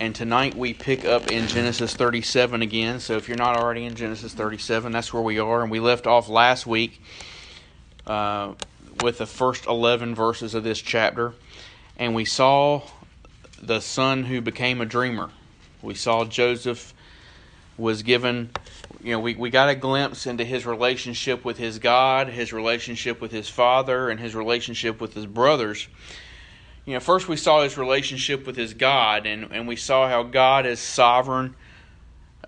And 0.00 0.14
tonight 0.14 0.54
we 0.54 0.72
pick 0.72 1.04
up 1.04 1.30
in 1.30 1.46
Genesis 1.46 1.92
37 1.92 2.62
again. 2.62 3.00
So 3.00 3.18
if 3.18 3.28
you're 3.28 3.36
not 3.36 3.58
already 3.58 3.84
in 3.84 3.96
Genesis 3.96 4.32
37, 4.32 4.92
that's 4.92 5.12
where 5.12 5.22
we 5.22 5.38
are. 5.38 5.60
And 5.60 5.70
we 5.70 5.78
left 5.78 6.06
off 6.06 6.30
last 6.30 6.66
week 6.66 7.02
uh, 8.06 8.54
with 9.02 9.18
the 9.18 9.26
first 9.26 9.66
11 9.66 10.14
verses 10.14 10.54
of 10.54 10.64
this 10.64 10.80
chapter. 10.80 11.34
And 11.98 12.14
we 12.14 12.24
saw 12.24 12.80
the 13.60 13.80
son 13.80 14.24
who 14.24 14.40
became 14.40 14.80
a 14.80 14.86
dreamer. 14.86 15.32
We 15.82 15.94
saw 15.94 16.24
Joseph 16.24 16.94
was 17.76 18.02
given, 18.02 18.52
you 19.02 19.12
know, 19.12 19.20
we, 19.20 19.34
we 19.34 19.50
got 19.50 19.68
a 19.68 19.74
glimpse 19.74 20.26
into 20.26 20.46
his 20.46 20.64
relationship 20.64 21.44
with 21.44 21.58
his 21.58 21.78
God, 21.78 22.28
his 22.28 22.54
relationship 22.54 23.20
with 23.20 23.32
his 23.32 23.50
father, 23.50 24.08
and 24.08 24.18
his 24.18 24.34
relationship 24.34 24.98
with 24.98 25.12
his 25.12 25.26
brothers. 25.26 25.88
You 26.90 26.96
know, 26.96 27.00
first 27.00 27.28
we 27.28 27.36
saw 27.36 27.62
his 27.62 27.78
relationship 27.78 28.48
with 28.48 28.56
his 28.56 28.74
God, 28.74 29.24
and, 29.24 29.52
and 29.52 29.68
we 29.68 29.76
saw 29.76 30.08
how 30.08 30.24
God 30.24 30.66
is 30.66 30.80
sovereign 30.80 31.54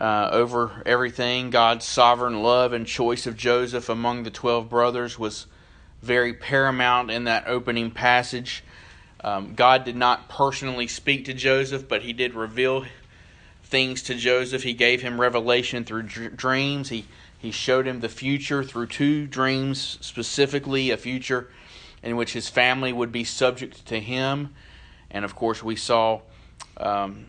uh, 0.01 0.31
over 0.33 0.83
everything. 0.85 1.51
God's 1.51 1.87
sovereign 1.87 2.43
love 2.43 2.73
and 2.73 2.85
choice 2.85 3.29
of 3.29 3.37
Joseph 3.37 3.89
among 3.89 4.25
the 4.25 4.33
12 4.33 4.69
brothers 4.69 5.17
was 5.17 5.47
very 6.03 6.35
paramount 6.35 7.09
in 7.09 7.23
that 7.23 7.47
opening 7.47 7.93
passage. 7.93 8.65
Um, 9.23 9.55
God 9.55 9.85
did 9.85 9.95
not 9.95 10.29
personally 10.29 10.89
speak 10.89 11.27
to 11.27 11.35
Joseph, 11.35 11.87
but 11.87 12.03
he 12.03 12.13
did 12.13 12.35
reveal 12.35 12.85
things 13.63 14.03
to 14.03 14.17
Joseph. 14.17 14.65
He 14.65 14.73
gave 14.73 15.03
him 15.03 15.21
revelation 15.21 15.85
through 15.85 16.03
dreams. 16.03 16.89
He 16.89 17.07
he 17.39 17.53
showed 17.53 17.87
him 17.87 18.01
the 18.01 18.09
future 18.09 18.65
through 18.65 18.87
two 18.89 19.29
dreams, 19.29 19.99
specifically 20.01 20.91
a 20.91 20.97
future 20.97 21.49
in 22.03 22.17
which 22.17 22.33
his 22.33 22.49
family 22.49 22.93
would 22.93 23.13
be 23.13 23.25
subject 23.25 23.87
to 23.87 24.01
him, 24.01 24.55
and 25.11 25.25
of 25.25 25.35
course 25.35 25.63
we 25.63 25.77
saw 25.77 26.21
um, 26.77 27.27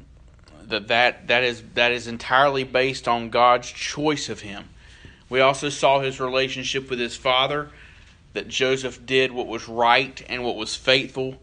that 0.63 0.87
that 0.87 1.27
that 1.27 1.43
is 1.43 1.63
that 1.75 1.91
is 1.91 2.07
entirely 2.07 2.63
based 2.63 3.07
on 3.07 3.29
God's 3.29 3.71
choice 3.71 4.29
of 4.29 4.41
him. 4.41 4.69
We 5.29 5.39
also 5.39 5.69
saw 5.69 5.99
his 5.99 6.19
relationship 6.19 6.89
with 6.89 6.99
his 6.99 7.15
father, 7.15 7.69
that 8.33 8.47
Joseph 8.47 9.05
did 9.05 9.31
what 9.31 9.47
was 9.47 9.67
right 9.67 10.23
and 10.27 10.43
what 10.43 10.55
was 10.55 10.75
faithful 10.75 11.39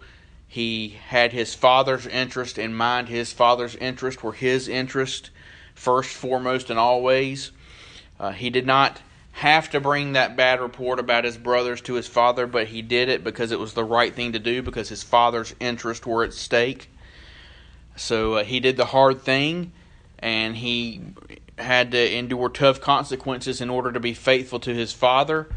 he 0.51 0.99
had 1.07 1.33
his 1.33 1.55
father's 1.55 2.09
interest 2.09 2.59
in 2.59 2.75
mind. 2.75 3.09
His 3.09 3.33
father's 3.33 3.77
interest 3.77 4.25
were 4.25 4.33
his 4.33 4.67
interest, 4.67 5.31
first, 5.77 6.11
foremost, 6.11 6.71
and 6.71 6.79
always. 6.79 7.53
Uh, 8.19 8.33
he 8.33 8.51
did 8.51 8.67
not 8.67 9.01
have 9.41 9.71
to 9.71 9.81
bring 9.81 10.13
that 10.13 10.37
bad 10.37 10.61
report 10.61 10.99
about 10.99 11.25
his 11.25 11.39
brothers 11.39 11.81
to 11.81 11.95
his 11.95 12.07
father, 12.07 12.47
but 12.47 12.67
he 12.67 12.83
did 12.83 13.09
it 13.09 13.25
because 13.25 13.53
it 13.53 13.59
was 13.59 13.73
the 13.73 13.83
right 13.83 14.15
thing 14.15 14.33
to 14.33 14.39
do 14.39 14.61
because 14.61 14.91
his 14.91 15.03
father's 15.03 15.55
interests 15.59 16.05
were 16.05 16.23
at 16.23 16.35
stake. 16.35 16.91
So 17.97 18.35
uh, 18.35 18.45
he 18.45 18.61
did 18.61 18.77
the 18.77 18.85
hard 18.85 19.23
thing, 19.23 19.73
and 20.19 20.55
he 20.55 21.01
had 21.57 21.91
to 21.93 22.15
endure 22.15 22.51
tough 22.51 22.83
consequences 22.83 23.63
in 23.63 23.71
order 23.71 23.91
to 23.93 23.99
be 23.99 24.13
faithful 24.13 24.61
to 24.61 24.75
his 24.75 24.93
father. 24.93 25.49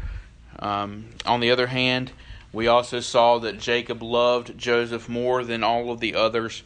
Um, 0.60 1.10
on 1.26 1.40
the 1.40 1.50
other 1.50 1.66
hand, 1.66 2.10
we 2.54 2.66
also 2.66 3.00
saw 3.00 3.38
that 3.40 3.58
Jacob 3.58 4.02
loved 4.02 4.56
Joseph 4.56 5.10
more 5.10 5.44
than 5.44 5.62
all 5.62 5.90
of 5.90 6.00
the 6.00 6.14
others, 6.14 6.62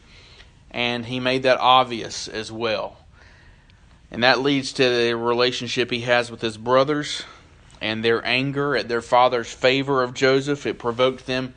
and 0.71 1.05
he 1.05 1.19
made 1.19 1.43
that 1.43 1.59
obvious 1.59 2.29
as 2.29 2.49
well. 2.49 2.95
And 4.11 4.23
that 4.23 4.39
leads 4.39 4.73
to 4.73 4.83
the 4.83 5.15
relationship 5.15 5.91
he 5.91 6.01
has 6.01 6.31
with 6.31 6.41
his 6.41 6.57
brothers 6.57 7.23
and 7.81 8.03
their 8.03 8.25
anger 8.25 8.75
at 8.75 8.89
their 8.89 9.01
father's 9.01 9.51
favor 9.51 10.03
of 10.03 10.13
Joseph. 10.13 10.65
It 10.65 10.79
provoked 10.79 11.25
them 11.25 11.53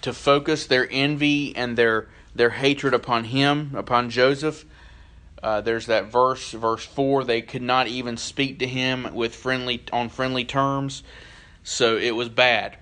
to 0.00 0.12
focus 0.12 0.66
their 0.66 0.88
envy 0.90 1.54
and 1.54 1.76
their 1.76 2.08
their 2.34 2.50
hatred 2.50 2.94
upon 2.94 3.24
him, 3.24 3.72
upon 3.74 4.08
Joseph. 4.08 4.64
Uh, 5.42 5.60
there's 5.60 5.86
that 5.86 6.06
verse, 6.06 6.52
verse 6.52 6.84
four. 6.84 7.24
They 7.24 7.42
could 7.42 7.62
not 7.62 7.88
even 7.88 8.16
speak 8.16 8.60
to 8.60 8.66
him 8.66 9.14
with 9.14 9.34
friendly 9.34 9.82
on 9.92 10.08
friendly 10.08 10.44
terms, 10.44 11.02
so 11.62 11.96
it 11.98 12.12
was 12.12 12.30
bad. 12.30 12.78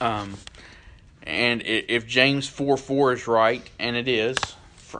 Um, 0.00 0.36
and 1.26 1.62
if 1.64 2.06
James 2.06 2.48
4 2.48 2.76
4 2.76 3.12
is 3.14 3.26
right, 3.26 3.68
and 3.78 3.96
it 3.96 4.08
is, 4.08 4.36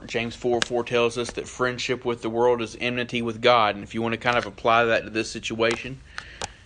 James 0.05 0.35
4 0.35 0.61
4 0.61 0.83
tells 0.83 1.17
us 1.17 1.31
that 1.31 1.47
friendship 1.47 2.05
with 2.05 2.21
the 2.21 2.29
world 2.29 2.61
is 2.61 2.77
enmity 2.79 3.21
with 3.21 3.41
God. 3.41 3.75
And 3.75 3.83
if 3.83 3.93
you 3.93 4.01
want 4.01 4.13
to 4.13 4.19
kind 4.19 4.37
of 4.37 4.45
apply 4.45 4.85
that 4.85 5.03
to 5.03 5.09
this 5.09 5.29
situation, 5.29 5.99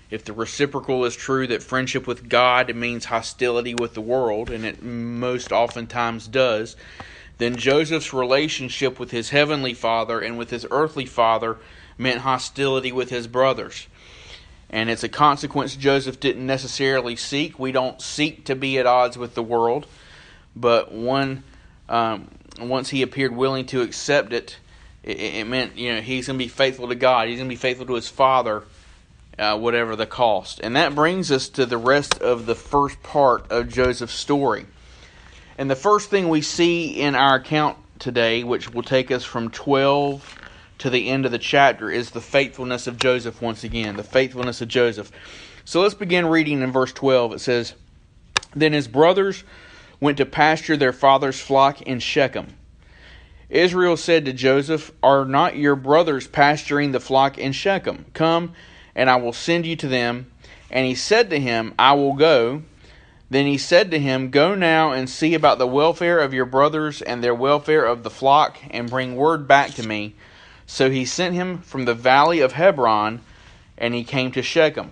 if 0.09 0.23
the 0.25 0.33
reciprocal 0.33 1.05
is 1.05 1.15
true 1.15 1.47
that 1.47 1.63
friendship 1.63 2.07
with 2.07 2.29
God 2.29 2.73
means 2.75 3.05
hostility 3.05 3.75
with 3.75 3.93
the 3.93 4.01
world, 4.01 4.49
and 4.49 4.65
it 4.65 4.81
most 4.81 5.51
oftentimes 5.51 6.27
does, 6.27 6.75
then 7.37 7.55
Joseph's 7.55 8.13
relationship 8.13 8.99
with 8.99 9.11
his 9.11 9.29
heavenly 9.29 9.73
father 9.73 10.19
and 10.19 10.37
with 10.37 10.49
his 10.49 10.65
earthly 10.71 11.05
father 11.05 11.57
meant 11.97 12.21
hostility 12.21 12.91
with 12.91 13.09
his 13.09 13.27
brothers 13.27 13.87
and 14.69 14.89
it's 14.89 15.03
a 15.03 15.09
consequence 15.09 15.75
Joseph 15.75 16.19
didn't 16.19 16.45
necessarily 16.45 17.15
seek. 17.15 17.57
We 17.57 17.71
don't 17.71 18.01
seek 18.01 18.45
to 18.45 18.55
be 18.55 18.77
at 18.77 18.85
odds 18.85 19.17
with 19.17 19.33
the 19.33 19.43
world, 19.43 19.87
but 20.55 20.91
one 20.91 21.43
um, 21.87 22.29
once 22.67 22.89
he 22.89 23.01
appeared 23.01 23.35
willing 23.35 23.65
to 23.67 23.81
accept 23.81 24.33
it, 24.33 24.57
it, 25.03 25.19
it, 25.19 25.47
meant 25.47 25.77
you 25.77 25.93
know 25.93 26.01
he's 26.01 26.27
going 26.27 26.37
to 26.37 26.43
be 26.43 26.49
faithful 26.49 26.89
to 26.89 26.95
God. 26.95 27.27
He's 27.27 27.37
going 27.37 27.47
to 27.47 27.53
be 27.53 27.57
faithful 27.57 27.85
to 27.85 27.93
his 27.93 28.09
father, 28.09 28.63
uh, 29.37 29.57
whatever 29.57 29.95
the 29.95 30.05
cost. 30.05 30.59
And 30.61 30.75
that 30.75 30.95
brings 30.95 31.31
us 31.31 31.49
to 31.49 31.65
the 31.65 31.77
rest 31.77 32.21
of 32.21 32.45
the 32.45 32.55
first 32.55 33.01
part 33.03 33.51
of 33.51 33.69
Joseph's 33.69 34.13
story. 34.13 34.65
And 35.57 35.69
the 35.69 35.75
first 35.75 36.09
thing 36.09 36.29
we 36.29 36.41
see 36.41 36.99
in 36.99 37.15
our 37.15 37.35
account 37.35 37.77
today, 37.99 38.43
which 38.43 38.73
will 38.73 38.83
take 38.83 39.11
us 39.11 39.23
from 39.23 39.49
twelve 39.49 40.37
to 40.79 40.89
the 40.89 41.09
end 41.09 41.25
of 41.25 41.31
the 41.31 41.37
chapter 41.37 41.91
is 41.91 42.11
the 42.11 42.21
faithfulness 42.21 42.87
of 42.87 42.97
Joseph 42.97 43.41
once 43.41 43.63
again. 43.63 43.95
The 43.97 44.03
faithfulness 44.03 44.61
of 44.61 44.67
Joseph. 44.69 45.11
So 45.65 45.81
let's 45.81 45.93
begin 45.93 46.25
reading 46.25 46.61
in 46.61 46.71
verse 46.71 46.91
12. 46.93 47.33
It 47.33 47.39
says, 47.39 47.75
Then 48.55 48.73
his 48.73 48.87
brothers 48.87 49.43
went 49.99 50.17
to 50.17 50.25
pasture 50.25 50.77
their 50.77 50.93
father's 50.93 51.39
flock 51.39 51.81
in 51.81 51.99
Shechem. 51.99 52.55
Israel 53.49 53.97
said 53.97 54.25
to 54.25 54.33
Joseph, 54.33 54.91
Are 55.01 55.25
not 55.25 55.57
your 55.57 55.75
brothers 55.75 56.27
pasturing 56.27 56.91
the 56.91 56.99
flock 56.99 57.37
in 57.37 57.51
Shechem? 57.51 58.05
Come, 58.13 58.53
and 58.95 59.09
I 59.09 59.15
will 59.15 59.33
send 59.33 59.65
you 59.65 59.75
to 59.77 59.87
them. 59.87 60.31
And 60.69 60.85
he 60.85 60.95
said 60.95 61.29
to 61.31 61.39
him, 61.39 61.73
I 61.79 61.93
will 61.93 62.13
go. 62.13 62.61
Then 63.31 63.45
he 63.45 63.57
said 63.57 63.91
to 63.91 63.99
him, 63.99 64.29
Go 64.29 64.55
now 64.55 64.91
and 64.91 65.09
see 65.09 65.33
about 65.33 65.57
the 65.57 65.67
welfare 65.67 66.19
of 66.19 66.33
your 66.33 66.45
brothers 66.45 67.01
and 67.01 67.23
their 67.23 67.35
welfare 67.35 67.85
of 67.85 68.03
the 68.03 68.09
flock, 68.09 68.57
and 68.69 68.89
bring 68.89 69.15
word 69.15 69.47
back 69.47 69.71
to 69.71 69.87
me 69.87 70.15
so 70.69 70.91
he 70.91 71.03
sent 71.03 71.33
him 71.33 71.57
from 71.63 71.85
the 71.85 71.95
valley 71.95 72.41
of 72.41 72.51
Hebron, 72.51 73.21
and 73.75 73.95
he 73.95 74.03
came 74.03 74.31
to 74.33 74.43
Shechem. 74.43 74.91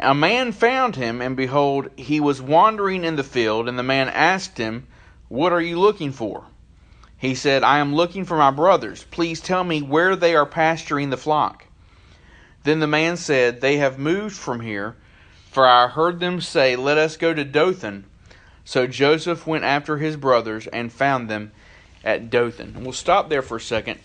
A 0.00 0.14
man 0.14 0.52
found 0.52 0.94
him, 0.94 1.20
and 1.20 1.36
behold, 1.36 1.90
he 1.96 2.20
was 2.20 2.40
wandering 2.40 3.04
in 3.04 3.16
the 3.16 3.24
field, 3.24 3.68
and 3.68 3.76
the 3.76 3.82
man 3.82 4.08
asked 4.08 4.56
him, 4.56 4.86
What 5.28 5.52
are 5.52 5.60
you 5.60 5.78
looking 5.78 6.12
for? 6.12 6.44
He 7.16 7.34
said, 7.34 7.64
I 7.64 7.78
am 7.78 7.96
looking 7.96 8.24
for 8.24 8.36
my 8.36 8.52
brothers. 8.52 9.04
Please 9.10 9.40
tell 9.40 9.64
me 9.64 9.82
where 9.82 10.14
they 10.14 10.36
are 10.36 10.46
pasturing 10.46 11.10
the 11.10 11.16
flock. 11.16 11.66
Then 12.62 12.78
the 12.78 12.86
man 12.86 13.16
said, 13.16 13.60
They 13.60 13.78
have 13.78 13.98
moved 13.98 14.36
from 14.36 14.60
here, 14.60 14.94
for 15.50 15.66
I 15.66 15.88
heard 15.88 16.20
them 16.20 16.40
say, 16.40 16.76
Let 16.76 16.96
us 16.96 17.16
go 17.16 17.34
to 17.34 17.44
Dothan. 17.44 18.04
So 18.64 18.86
Joseph 18.86 19.48
went 19.48 19.64
after 19.64 19.96
his 19.96 20.16
brothers 20.16 20.68
and 20.68 20.92
found 20.92 21.28
them 21.28 21.50
at 22.04 22.30
Dothan. 22.30 22.74
And 22.76 22.84
we'll 22.84 22.92
stop 22.92 23.28
there 23.30 23.42
for 23.42 23.56
a 23.56 23.60
second. 23.60 23.98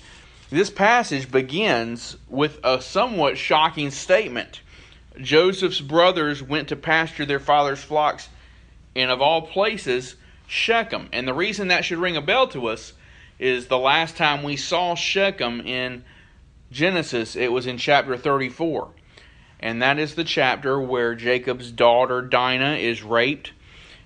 This 0.50 0.72
passage 0.72 1.30
begins 1.30 2.18
with 2.30 2.60
a 2.64 2.82
somewhat 2.82 3.38
shocking 3.38 3.92
statement. 3.92 4.62
Joseph's 5.20 5.82
brothers 5.82 6.42
went 6.42 6.70
to 6.70 6.76
pasture 6.76 7.26
their 7.26 7.40
father's 7.40 7.84
flocks 7.84 8.30
in, 8.96 9.10
of 9.10 9.22
all 9.22 9.44
places, 9.44 10.16
Shechem. 10.48 11.10
And 11.12 11.28
the 11.28 11.34
reason 11.34 11.68
that 11.70 11.86
should 11.86 12.00
ring 12.00 12.18
a 12.18 12.22
bell 12.22 12.48
to 12.50 12.68
us 12.68 12.94
is 13.40 13.68
the 13.68 13.78
last 13.78 14.18
time 14.18 14.44
we 14.44 14.56
saw 14.56 14.96
Shechem 14.96 15.62
in 15.62 16.04
Genesis, 16.72 17.36
it 17.36 17.52
was 17.52 17.68
in 17.68 17.78
chapter 17.78 18.18
34. 18.18 18.90
And 19.60 19.82
that 19.82 20.00
is 20.00 20.16
the 20.16 20.24
chapter 20.24 20.80
where 20.80 21.16
Jacob's 21.16 21.72
daughter 21.72 22.22
Dinah 22.22 22.76
is 22.76 23.04
raped. 23.04 23.54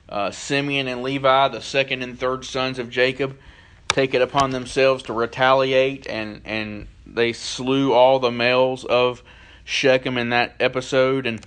Uh, 0.08 0.32
Simeon 0.32 0.88
and 0.88 1.02
Levi, 1.02 1.48
the 1.48 1.62
second 1.62 2.04
and 2.04 2.20
third 2.20 2.46
sons 2.46 2.80
of 2.80 2.90
Jacob, 2.90 3.38
take 3.90 4.14
it 4.14 4.22
upon 4.22 4.52
themselves 4.52 5.04
to 5.04 5.14
retaliate, 5.14 6.08
and 6.08 6.42
and 6.46 6.88
they 7.06 7.34
slew 7.34 7.94
all 7.94 8.20
the 8.20 8.32
males 8.32 8.86
of 8.86 9.24
Shechem 9.68 10.18
in 10.18 10.30
that 10.30 10.56
episode, 10.62 11.28
and 11.28 11.46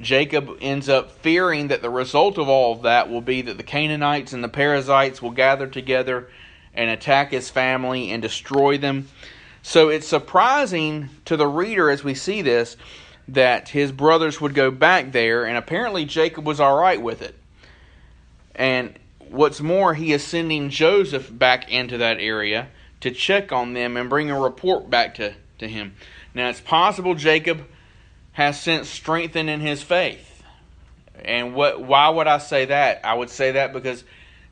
Jacob 0.00 0.58
ends 0.60 0.88
up 0.88 1.12
fearing 1.12 1.68
that 1.68 1.82
the 1.82 1.88
result 1.88 2.36
of 2.36 2.48
all 2.48 2.72
of 2.72 2.82
that 2.82 3.08
will 3.08 3.20
be 3.20 3.42
that 3.42 3.56
the 3.56 3.62
Canaanites 3.62 4.32
and 4.32 4.42
the 4.42 4.48
Perizzites 4.48 5.22
will 5.22 5.30
gather 5.30 5.68
together 5.68 6.28
and 6.74 6.90
attack 6.90 7.30
his 7.30 7.48
family 7.48 8.10
and 8.10 8.20
destroy 8.20 8.76
them. 8.76 9.08
So 9.62 9.88
it's 9.88 10.08
surprising 10.08 11.10
to 11.26 11.36
the 11.36 11.46
reader 11.46 11.90
as 11.90 12.02
we 12.02 12.14
see 12.14 12.42
this 12.42 12.76
that 13.28 13.68
his 13.68 13.92
brothers 13.92 14.40
would 14.40 14.54
go 14.54 14.72
back 14.72 15.12
there, 15.12 15.44
and 15.44 15.56
apparently 15.56 16.04
Jacob 16.04 16.44
was 16.44 16.58
all 16.58 16.76
right 16.76 17.00
with 17.00 17.22
it. 17.22 17.36
And 18.56 18.98
what's 19.28 19.60
more, 19.60 19.94
he 19.94 20.12
is 20.12 20.24
sending 20.24 20.70
Joseph 20.70 21.30
back 21.30 21.70
into 21.70 21.98
that 21.98 22.18
area 22.18 22.68
to 23.00 23.12
check 23.12 23.52
on 23.52 23.74
them 23.74 23.96
and 23.96 24.10
bring 24.10 24.28
a 24.28 24.40
report 24.40 24.90
back 24.90 25.14
to, 25.14 25.34
to 25.58 25.68
him. 25.68 25.94
Now, 26.34 26.48
it's 26.48 26.60
possible 26.60 27.14
Jacob 27.14 27.66
has 28.32 28.60
since 28.60 28.88
strengthened 28.88 29.50
in 29.50 29.60
his 29.60 29.82
faith. 29.82 30.42
And 31.24 31.54
what 31.54 31.82
why 31.82 32.08
would 32.08 32.26
I 32.26 32.38
say 32.38 32.64
that? 32.66 33.04
I 33.04 33.14
would 33.14 33.30
say 33.30 33.52
that 33.52 33.72
because 33.72 34.04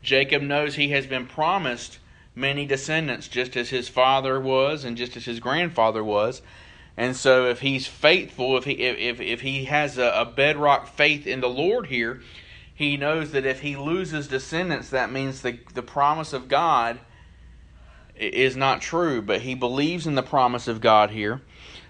Jacob 0.03 0.43
knows 0.43 0.75
he 0.75 0.91
has 0.91 1.07
been 1.07 1.27
promised 1.27 1.99
many 2.35 2.67
descendants, 2.67 3.29
just 3.29 3.57
as 3.57 3.71
his 3.71 3.89
father 3.89 4.41
was 4.41 4.85
and 4.85 4.97
just 4.97 5.17
as 5.17 5.25
his 5.25 5.41
grandfather 5.41 6.05
was. 6.05 6.43
And 6.97 7.15
so, 7.15 7.47
if 7.47 7.61
he's 7.61 7.87
faithful, 7.87 8.57
if 8.57 8.65
he 8.65 8.73
if 8.73 9.21
if 9.21 9.41
he 9.41 9.65
has 9.67 9.99
a, 9.99 10.11
a 10.11 10.25
bedrock 10.25 10.89
faith 10.89 11.27
in 11.27 11.41
the 11.41 11.49
Lord 11.49 11.87
here, 11.87 12.21
he 12.75 12.97
knows 12.97 13.33
that 13.33 13.47
if 13.47 13.61
he 13.61 13.77
loses 13.77 14.29
descendants, 14.29 14.91
that 14.91 15.11
means 15.11 15.43
the 15.43 15.59
the 15.75 15.83
promise 15.83 16.33
of 16.33 16.49
God 16.49 16.99
is 18.17 18.57
not 18.57 18.81
true. 18.81 19.23
But 19.23 19.43
he 19.43 19.55
believes 19.55 20.07
in 20.07 20.17
the 20.17 20.23
promise 20.23 20.67
of 20.67 20.81
God 20.81 21.11
here, 21.11 21.41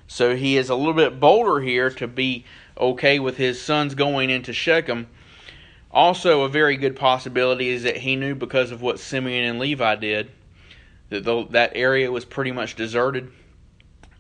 so 0.09 0.35
he 0.35 0.57
is 0.57 0.69
a 0.69 0.75
little 0.75 0.95
bit 0.95 1.21
bolder 1.21 1.61
here 1.61 1.91
to 1.91 2.09
be 2.09 2.45
okay 2.77 3.21
with 3.21 3.37
his 3.37 3.63
sons 3.63 3.95
going 3.95 4.31
into 4.31 4.53
Shechem 4.53 5.07
also, 5.91 6.43
a 6.43 6.49
very 6.49 6.77
good 6.77 6.97
possibility 6.97 7.71
is 7.71 7.85
that 7.85 7.97
he 7.97 8.15
knew 8.15 8.35
because 8.35 8.71
of 8.71 8.83
what 8.83 9.01
Simeon 9.01 9.45
and 9.45 9.59
Levi 9.59 9.97
did 9.97 10.31
that 11.09 11.25
the, 11.25 11.47
that 11.51 11.73
area 11.75 12.13
was 12.13 12.27
pretty 12.27 12.53
much 12.53 12.75
deserted. 12.75 13.33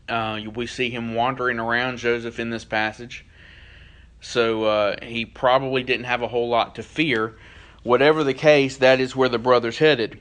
Uh, 0.08 0.40
we 0.54 0.66
see 0.66 0.88
him 0.88 1.14
wandering 1.14 1.58
around 1.58 1.98
Joseph 1.98 2.40
in 2.40 2.48
this 2.48 2.64
passage, 2.64 3.26
so 4.22 4.64
uh, 4.64 4.96
he 5.04 5.26
probably 5.26 5.82
didn't 5.82 6.06
have 6.06 6.22
a 6.22 6.28
whole 6.28 6.48
lot 6.48 6.76
to 6.76 6.82
fear. 6.82 7.36
Whatever 7.82 8.24
the 8.24 8.32
case, 8.32 8.78
that 8.78 9.00
is 9.00 9.14
where 9.14 9.28
the 9.28 9.38
brothers 9.38 9.76
headed. 9.76 10.18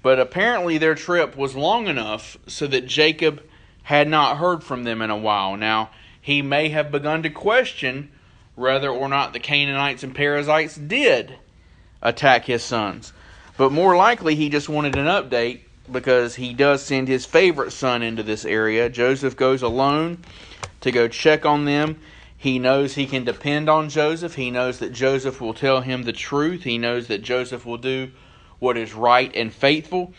But 0.00 0.20
apparently, 0.20 0.78
their 0.78 0.94
trip 0.94 1.36
was 1.36 1.56
long 1.56 1.88
enough 1.88 2.38
so 2.46 2.68
that 2.68 2.86
Jacob 2.86 3.42
had 3.86 4.08
not 4.08 4.38
heard 4.38 4.64
from 4.64 4.82
them 4.82 5.00
in 5.00 5.10
a 5.10 5.16
while. 5.16 5.56
Now, 5.56 5.90
he 6.20 6.42
may 6.42 6.70
have 6.70 6.90
begun 6.90 7.22
to 7.22 7.30
question 7.30 8.10
whether 8.56 8.88
or 8.90 9.08
not 9.08 9.32
the 9.32 9.38
Canaanites 9.38 10.02
and 10.02 10.12
Perizzites 10.12 10.74
did 10.74 11.36
attack 12.02 12.46
his 12.46 12.64
sons. 12.64 13.12
But 13.56 13.70
more 13.70 13.96
likely, 13.96 14.34
he 14.34 14.48
just 14.48 14.68
wanted 14.68 14.96
an 14.96 15.06
update 15.06 15.60
because 15.90 16.34
he 16.34 16.52
does 16.52 16.82
send 16.82 17.06
his 17.06 17.26
favorite 17.26 17.70
son 17.70 18.02
into 18.02 18.24
this 18.24 18.44
area. 18.44 18.88
Joseph 18.88 19.36
goes 19.36 19.62
alone 19.62 20.18
to 20.80 20.90
go 20.90 21.06
check 21.06 21.46
on 21.46 21.64
them. 21.64 22.00
He 22.36 22.58
knows 22.58 22.96
he 22.96 23.06
can 23.06 23.22
depend 23.22 23.70
on 23.70 23.88
Joseph. 23.88 24.34
He 24.34 24.50
knows 24.50 24.80
that 24.80 24.92
Joseph 24.92 25.40
will 25.40 25.54
tell 25.54 25.82
him 25.82 26.02
the 26.02 26.12
truth. 26.12 26.64
He 26.64 26.76
knows 26.76 27.06
that 27.06 27.22
Joseph 27.22 27.64
will 27.64 27.78
do 27.78 28.10
what 28.58 28.76
is 28.76 28.94
right 28.94 29.30
and 29.36 29.54
faithful. 29.54 30.12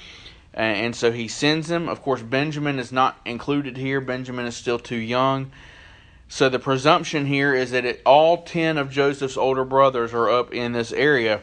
And 0.57 0.95
so 0.95 1.12
he 1.12 1.27
sends 1.27 1.69
him. 1.69 1.88
Of 1.88 2.01
course, 2.01 2.24
Benjamin 2.24 2.80
is 2.80 2.92
not 2.92 3.21
included 3.25 3.77
here. 3.77 4.01
Benjamin 4.01 4.48
is 4.48 4.57
still 4.57 4.80
too 4.80 4.98
young. 4.98 5.51
So 6.30 6.50
the 6.50 6.57
presumption 6.57 7.27
here 7.27 7.54
is 7.54 7.69
that 7.71 7.86
it, 7.86 8.01
all 8.07 8.42
10 8.42 8.80
of 8.80 8.89
Joseph's 8.89 9.38
older 9.38 9.63
brothers 9.63 10.15
are 10.15 10.27
up 10.27 10.51
in 10.51 10.74
this 10.74 10.92
area. 10.92 11.42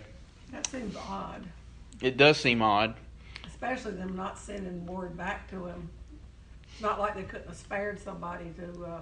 That 0.50 0.66
seems 0.66 0.96
odd. 0.96 1.44
It 2.02 2.16
does 2.16 2.38
seem 2.38 2.60
odd. 2.60 2.96
Especially 3.46 3.92
them 3.92 4.16
not 4.16 4.36
sending 4.36 4.84
word 4.84 5.16
back 5.16 5.48
to 5.50 5.66
him. 5.66 5.88
It's 6.72 6.82
not 6.82 6.98
like 6.98 7.14
they 7.14 7.22
couldn't 7.22 7.46
have 7.46 7.56
spared 7.56 8.00
somebody 8.00 8.52
to 8.58 8.84
uh, 8.84 8.98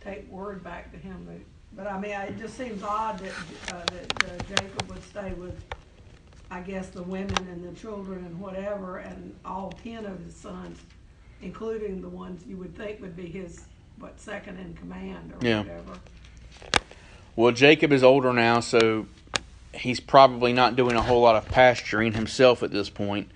take 0.00 0.30
word 0.32 0.64
back 0.64 0.90
to 0.92 0.98
him. 0.98 1.44
But, 1.76 1.86
I 1.86 2.00
mean, 2.00 2.12
it 2.12 2.38
just 2.38 2.56
seems 2.56 2.82
odd 2.82 3.18
that, 3.18 3.74
uh, 3.74 3.84
that 3.84 4.24
uh, 4.24 4.42
Jacob 4.48 4.88
would 4.88 5.04
stay 5.04 5.32
with, 5.34 5.62
I 6.50 6.60
guess, 6.60 6.88
the 6.88 7.02
women 7.02 7.36
and 7.48 7.64
the 7.64 7.78
children 7.78 8.24
and 8.24 8.40
whatever, 8.40 8.98
and 8.98 9.34
all 9.44 9.72
10 9.84 10.04
of 10.04 10.18
his 10.24 10.34
sons, 10.34 10.80
including 11.42 12.00
the 12.00 12.08
ones 12.08 12.44
you 12.46 12.56
would 12.56 12.76
think 12.76 13.00
would 13.00 13.16
be 13.16 13.26
his 13.26 13.64
what 13.98 14.18
second 14.18 14.58
in 14.58 14.74
command 14.74 15.32
or 15.32 15.46
yeah. 15.46 15.58
whatever. 15.60 15.98
Well, 17.36 17.52
Jacob 17.52 17.92
is 17.92 18.02
older 18.02 18.32
now, 18.32 18.60
so 18.60 19.06
he's 19.72 20.00
probably 20.00 20.52
not 20.52 20.76
doing 20.76 20.96
a 20.96 21.02
whole 21.02 21.20
lot 21.20 21.36
of 21.36 21.46
pasturing 21.46 22.12
himself 22.12 22.62
at 22.62 22.70
this 22.70 22.90
point. 22.90 23.30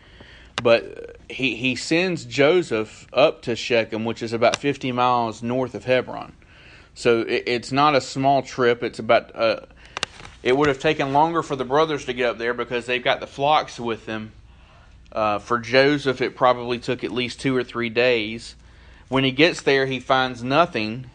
But 0.62 1.16
he 1.28 1.56
he 1.56 1.76
sends 1.76 2.24
Joseph 2.24 3.06
up 3.12 3.42
to 3.42 3.56
Shechem, 3.56 4.04
which 4.04 4.22
is 4.22 4.32
about 4.32 4.56
50 4.56 4.92
miles 4.92 5.42
north 5.42 5.74
of 5.74 5.84
Hebron. 5.84 6.34
So 6.94 7.22
it, 7.22 7.44
it's 7.46 7.72
not 7.72 7.94
a 7.94 8.00
small 8.00 8.42
trip. 8.42 8.82
It's 8.82 8.98
about 8.98 9.34
uh, 9.34 9.60
it 10.44 10.54
would 10.54 10.68
have 10.68 10.78
taken 10.78 11.14
longer 11.14 11.42
for 11.42 11.56
the 11.56 11.64
brothers 11.64 12.04
to 12.04 12.12
get 12.12 12.28
up 12.28 12.38
there 12.38 12.52
because 12.52 12.84
they've 12.84 13.02
got 13.02 13.18
the 13.18 13.26
flocks 13.26 13.80
with 13.80 14.04
them. 14.04 14.30
Uh, 15.10 15.38
for 15.38 15.58
Joseph, 15.58 16.20
it 16.20 16.36
probably 16.36 16.78
took 16.78 17.02
at 17.02 17.10
least 17.10 17.40
two 17.40 17.56
or 17.56 17.64
three 17.64 17.88
days. 17.88 18.54
When 19.08 19.24
he 19.24 19.30
gets 19.30 19.62
there, 19.62 19.86
he 19.86 20.00
finds 20.00 20.42
nothing. 20.42 21.06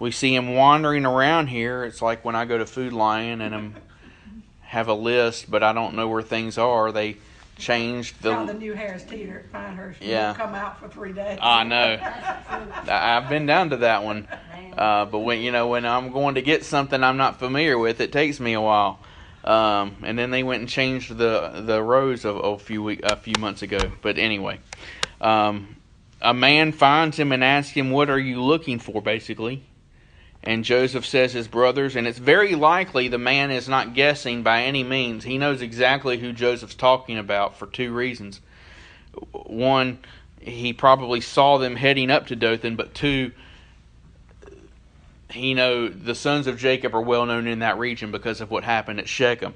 We 0.00 0.10
see 0.10 0.34
him 0.34 0.56
wandering 0.56 1.06
around 1.06 1.46
here. 1.46 1.84
It's 1.84 2.02
like 2.02 2.24
when 2.24 2.34
I 2.34 2.44
go 2.44 2.58
to 2.58 2.66
Food 2.66 2.92
Lion 2.92 3.40
and 3.40 3.54
I'm 3.54 3.76
have 4.62 4.88
a 4.88 4.94
list, 4.94 5.48
but 5.48 5.62
I 5.62 5.72
don't 5.72 5.94
know 5.94 6.08
where 6.08 6.22
things 6.22 6.58
are. 6.58 6.90
They 6.90 7.18
changed 7.56 8.22
the. 8.22 8.44
the 8.44 8.54
new 8.54 8.74
Harris 8.74 9.04
Teeter 9.04 9.40
at 9.40 9.52
Pinehurst. 9.52 10.02
Yeah. 10.02 10.34
Come 10.34 10.54
out 10.54 10.78
for 10.78 10.88
three 10.88 11.12
days. 11.12 11.38
I 11.40 11.64
know. 11.64 11.98
I've 12.92 13.28
been 13.28 13.46
down 13.46 13.70
to 13.70 13.78
that 13.78 14.04
one, 14.04 14.28
uh, 14.76 15.06
but 15.06 15.20
when 15.20 15.40
you 15.40 15.52
know 15.52 15.68
when 15.68 15.84
I'm 15.84 16.12
going 16.12 16.36
to 16.36 16.42
get 16.42 16.64
something 16.64 17.02
I'm 17.02 17.16
not 17.16 17.38
familiar 17.38 17.78
with, 17.78 18.00
it 18.00 18.12
takes 18.12 18.40
me 18.40 18.52
a 18.52 18.60
while. 18.60 19.00
Um, 19.44 19.96
and 20.02 20.18
then 20.18 20.30
they 20.32 20.42
went 20.42 20.60
and 20.60 20.68
changed 20.68 21.16
the 21.16 21.62
the 21.64 21.82
rows 21.82 22.24
of, 22.24 22.36
of 22.36 22.60
a 22.60 22.64
few 22.64 22.82
week, 22.82 23.00
a 23.04 23.16
few 23.16 23.34
months 23.38 23.62
ago. 23.62 23.78
But 24.02 24.18
anyway, 24.18 24.58
um, 25.20 25.76
a 26.20 26.34
man 26.34 26.72
finds 26.72 27.18
him 27.18 27.32
and 27.32 27.44
asks 27.44 27.72
him, 27.72 27.90
What 27.90 28.10
are 28.10 28.18
you 28.18 28.42
looking 28.42 28.78
for, 28.78 29.00
basically? 29.02 29.64
And 30.46 30.64
Joseph 30.64 31.04
says 31.04 31.32
his 31.32 31.48
brothers, 31.48 31.96
and 31.96 32.06
it's 32.06 32.18
very 32.18 32.54
likely 32.54 33.08
the 33.08 33.18
man 33.18 33.50
is 33.50 33.68
not 33.68 33.94
guessing 33.94 34.44
by 34.44 34.62
any 34.62 34.84
means. 34.84 35.24
He 35.24 35.38
knows 35.38 35.60
exactly 35.60 36.18
who 36.18 36.32
Joseph's 36.32 36.76
talking 36.76 37.18
about 37.18 37.58
for 37.58 37.66
two 37.66 37.92
reasons. 37.92 38.40
One, 39.32 39.98
he 40.40 40.72
probably 40.72 41.20
saw 41.20 41.58
them 41.58 41.74
heading 41.74 42.12
up 42.12 42.28
to 42.28 42.36
Dothan, 42.36 42.76
but 42.76 42.94
two, 42.94 43.32
he 45.30 45.52
know 45.52 45.88
the 45.88 46.14
sons 46.14 46.46
of 46.46 46.58
Jacob 46.58 46.94
are 46.94 47.02
well 47.02 47.26
known 47.26 47.48
in 47.48 47.58
that 47.58 47.76
region 47.76 48.12
because 48.12 48.40
of 48.40 48.48
what 48.48 48.62
happened 48.62 49.00
at 49.00 49.08
Shechem. 49.08 49.52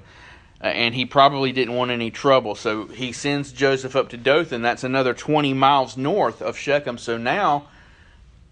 Uh, 0.61 0.67
and 0.67 0.93
he 0.93 1.05
probably 1.05 1.53
didn't 1.53 1.73
want 1.73 1.91
any 1.91 2.11
trouble. 2.11 2.53
So 2.53 2.87
he 2.87 3.13
sends 3.13 3.53
Joseph 3.53 3.95
up 3.95 4.09
to 4.09 4.17
Dothan. 4.17 4.61
That's 4.61 4.83
another 4.83 5.13
20 5.13 5.53
miles 5.53 5.95
north 5.95 6.41
of 6.41 6.57
Shechem. 6.57 6.97
So 6.97 7.17
now, 7.17 7.67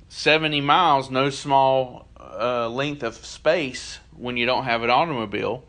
70 0.07 0.61
miles, 0.61 1.11
no 1.11 1.29
small 1.29 2.07
uh, 2.29 2.69
length 2.69 3.03
of 3.03 3.15
space 3.15 3.99
when 4.15 4.37
you 4.37 4.45
don't 4.45 4.65
have 4.65 4.83
an 4.83 4.89
automobile. 4.89 5.63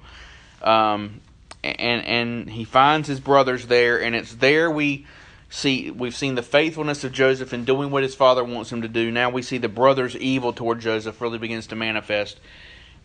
Um, 0.62 1.20
and 1.62 2.04
and 2.04 2.50
he 2.50 2.64
finds 2.64 3.06
his 3.08 3.20
brothers 3.20 3.66
there, 3.66 4.00
and 4.00 4.14
it's 4.14 4.34
there 4.34 4.70
we 4.70 5.06
see 5.50 5.90
we've 5.90 6.16
seen 6.16 6.36
the 6.36 6.42
faithfulness 6.42 7.04
of 7.04 7.12
Joseph 7.12 7.52
in 7.52 7.64
doing 7.64 7.90
what 7.90 8.02
his 8.02 8.14
father 8.14 8.44
wants 8.44 8.72
him 8.72 8.82
to 8.82 8.88
do. 8.88 9.10
Now 9.10 9.30
we 9.30 9.42
see 9.42 9.58
the 9.58 9.68
brothers' 9.68 10.16
evil 10.16 10.52
toward 10.52 10.80
Joseph 10.80 11.20
really 11.20 11.38
begins 11.38 11.66
to 11.68 11.76
manifest 11.76 12.40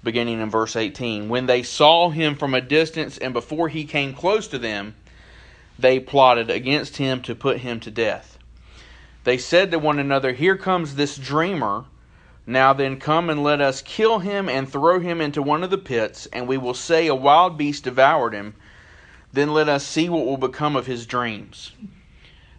beginning 0.03 0.39
in 0.39 0.49
verse 0.49 0.75
18. 0.75 1.27
When 1.27 1.47
they 1.47 1.63
saw 1.63 2.09
him 2.09 2.35
from 2.35 2.53
a 2.53 2.61
distance 2.61 3.17
and 3.17 3.33
before 3.33 3.67
he 3.67 3.83
came 3.83 4.13
close 4.13 4.47
to 4.49 4.59
them, 4.59 4.95
they 5.77 5.99
plotted 5.99 6.49
against 6.49 6.97
him 6.97 7.21
to 7.23 7.35
put 7.35 7.57
him 7.57 7.81
to 7.81 7.91
death. 7.91 8.37
They 9.25 9.37
said 9.37 9.71
to 9.71 9.79
one 9.79 9.99
another, 9.99 10.31
Here 10.31 10.55
comes 10.55 10.95
this 10.95 11.17
dreamer. 11.17 11.85
Now 12.47 12.73
then, 12.73 12.99
come 12.99 13.29
and 13.29 13.43
let 13.43 13.61
us 13.61 13.81
kill 13.81 14.19
him 14.19 14.47
and 14.47 14.69
throw 14.69 14.99
him 14.99 15.19
into 15.19 15.41
one 15.41 15.63
of 15.63 15.69
the 15.69 15.77
pits, 15.77 16.27
and 16.31 16.47
we 16.47 16.57
will 16.57 16.73
say 16.73 17.07
a 17.07 17.15
wild 17.15 17.57
beast 17.57 17.83
devoured 17.85 18.33
him. 18.33 18.53
Then 19.33 19.53
let 19.53 19.67
us 19.67 19.85
see 19.85 20.09
what 20.09 20.25
will 20.25 20.37
become 20.37 20.75
of 20.75 20.85
his 20.85 21.05
dreams. 21.05 21.71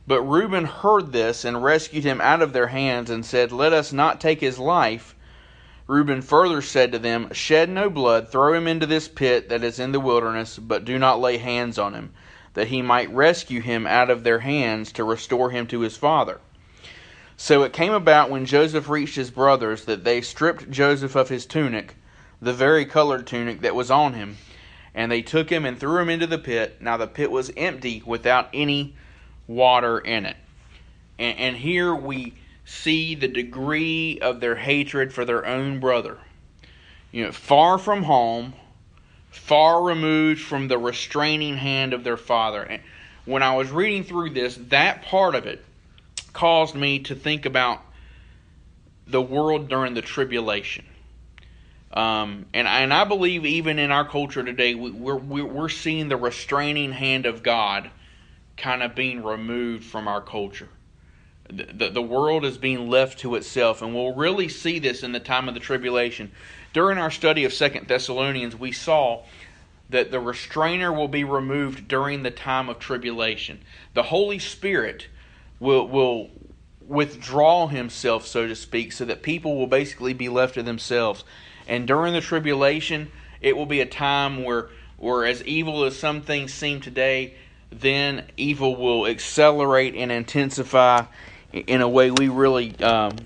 But 0.06 0.22
Reuben 0.22 0.64
heard 0.64 1.12
this 1.12 1.44
and 1.44 1.62
rescued 1.62 2.04
him 2.04 2.20
out 2.20 2.42
of 2.42 2.52
their 2.52 2.68
hands 2.68 3.10
and 3.10 3.24
said, 3.24 3.52
Let 3.52 3.72
us 3.72 3.92
not 3.92 4.20
take 4.20 4.40
his 4.40 4.58
life 4.58 5.14
Reuben 5.88 6.20
further 6.20 6.62
said 6.62 6.90
to 6.90 6.98
them, 6.98 7.32
Shed 7.32 7.70
no 7.70 7.88
blood, 7.88 8.28
throw 8.28 8.54
him 8.54 8.66
into 8.66 8.86
this 8.86 9.06
pit 9.06 9.48
that 9.50 9.62
is 9.62 9.78
in 9.78 9.92
the 9.92 10.00
wilderness, 10.00 10.58
but 10.58 10.84
do 10.84 10.98
not 10.98 11.20
lay 11.20 11.36
hands 11.36 11.78
on 11.78 11.94
him, 11.94 12.12
that 12.54 12.68
he 12.68 12.82
might 12.82 13.14
rescue 13.14 13.60
him 13.60 13.86
out 13.86 14.10
of 14.10 14.24
their 14.24 14.40
hands 14.40 14.90
to 14.92 15.04
restore 15.04 15.50
him 15.50 15.64
to 15.68 15.80
his 15.80 15.96
father. 15.96 16.40
So 17.36 17.62
it 17.64 17.72
came 17.74 17.92
about 17.92 18.30
when 18.30 18.46
Joseph 18.46 18.88
reached 18.88 19.16
his 19.16 19.30
brothers 19.30 19.84
that 19.84 20.04
they 20.04 20.22
stripped 20.22 20.70
Joseph 20.70 21.14
of 21.14 21.28
his 21.28 21.44
tunic, 21.44 21.94
the 22.40 22.54
very 22.54 22.86
colored 22.86 23.26
tunic 23.26 23.60
that 23.60 23.74
was 23.74 23.90
on 23.90 24.14
him, 24.14 24.38
and 24.94 25.12
they 25.12 25.20
took 25.20 25.50
him 25.50 25.66
and 25.66 25.78
threw 25.78 26.00
him 26.00 26.08
into 26.08 26.26
the 26.26 26.38
pit. 26.38 26.78
Now 26.80 26.96
the 26.96 27.06
pit 27.06 27.30
was 27.30 27.52
empty 27.56 28.02
without 28.06 28.48
any 28.54 28.96
water 29.46 29.98
in 29.98 30.24
it. 30.24 30.36
And, 31.18 31.38
and 31.38 31.56
here 31.56 31.94
we 31.94 32.32
see 32.64 33.14
the 33.14 33.28
degree 33.28 34.18
of 34.20 34.40
their 34.40 34.56
hatred 34.56 35.12
for 35.12 35.26
their 35.26 35.44
own 35.44 35.78
brother. 35.78 36.16
You 37.12 37.26
know, 37.26 37.32
far 37.32 37.76
from 37.76 38.02
home, 38.04 38.54
far 39.30 39.82
removed 39.82 40.40
from 40.40 40.68
the 40.68 40.78
restraining 40.78 41.58
hand 41.58 41.92
of 41.92 42.02
their 42.02 42.16
father. 42.16 42.62
And 42.62 42.82
when 43.26 43.42
I 43.42 43.54
was 43.54 43.70
reading 43.70 44.04
through 44.04 44.30
this, 44.30 44.58
that 44.68 45.02
part 45.02 45.34
of 45.34 45.46
it 45.46 45.62
caused 46.36 46.74
me 46.74 46.98
to 47.00 47.14
think 47.14 47.46
about 47.46 47.80
the 49.06 49.22
world 49.22 49.68
during 49.68 49.94
the 49.94 50.02
tribulation. 50.02 50.84
Um, 51.92 52.44
and 52.52 52.68
and 52.68 52.92
I 52.92 53.04
believe 53.04 53.46
even 53.46 53.78
in 53.78 53.90
our 53.90 54.06
culture 54.06 54.42
today, 54.42 54.74
we, 54.74 54.90
we're 54.90 55.16
we're 55.16 55.70
seeing 55.70 56.08
the 56.08 56.16
restraining 56.16 56.92
hand 56.92 57.24
of 57.24 57.42
God 57.42 57.90
kind 58.58 58.82
of 58.82 58.94
being 58.94 59.22
removed 59.22 59.84
from 59.84 60.06
our 60.06 60.20
culture. 60.20 60.68
The, 61.48 61.64
the, 61.64 61.88
the 61.90 62.02
world 62.02 62.44
is 62.44 62.58
being 62.58 62.90
left 62.90 63.20
to 63.20 63.34
itself, 63.36 63.80
and 63.80 63.94
we'll 63.94 64.14
really 64.14 64.48
see 64.48 64.78
this 64.78 65.02
in 65.02 65.12
the 65.12 65.20
time 65.20 65.48
of 65.48 65.54
the 65.54 65.60
tribulation. 65.60 66.32
During 66.74 66.98
our 66.98 67.10
study 67.10 67.44
of 67.44 67.52
Second 67.54 67.88
Thessalonians, 67.88 68.54
we 68.56 68.72
saw 68.72 69.22
that 69.88 70.10
the 70.10 70.20
restrainer 70.20 70.92
will 70.92 71.08
be 71.08 71.24
removed 71.24 71.88
during 71.88 72.24
the 72.24 72.30
time 72.30 72.68
of 72.68 72.78
tribulation. 72.78 73.60
The 73.94 74.02
Holy 74.02 74.38
Spirit 74.38 75.06
will 75.60 75.88
will 75.88 76.30
withdraw 76.86 77.66
himself, 77.66 78.26
so 78.26 78.46
to 78.46 78.54
speak, 78.54 78.92
so 78.92 79.04
that 79.04 79.22
people 79.22 79.56
will 79.56 79.66
basically 79.66 80.14
be 80.14 80.28
left 80.28 80.54
to 80.54 80.62
themselves. 80.62 81.24
And 81.66 81.86
during 81.86 82.12
the 82.12 82.20
tribulation, 82.20 83.10
it 83.40 83.56
will 83.56 83.66
be 83.66 83.80
a 83.80 83.86
time 83.86 84.44
where, 84.44 84.68
where 84.96 85.26
as 85.26 85.42
evil 85.44 85.84
as 85.84 85.98
some 85.98 86.22
things 86.22 86.54
seem 86.54 86.80
today, 86.80 87.34
then 87.70 88.24
evil 88.36 88.76
will 88.76 89.06
accelerate 89.06 89.94
and 89.94 90.12
intensify 90.12 91.04
in 91.52 91.80
a 91.80 91.88
way 91.88 92.10
we 92.10 92.28
really 92.28 92.78
um, 92.80 93.16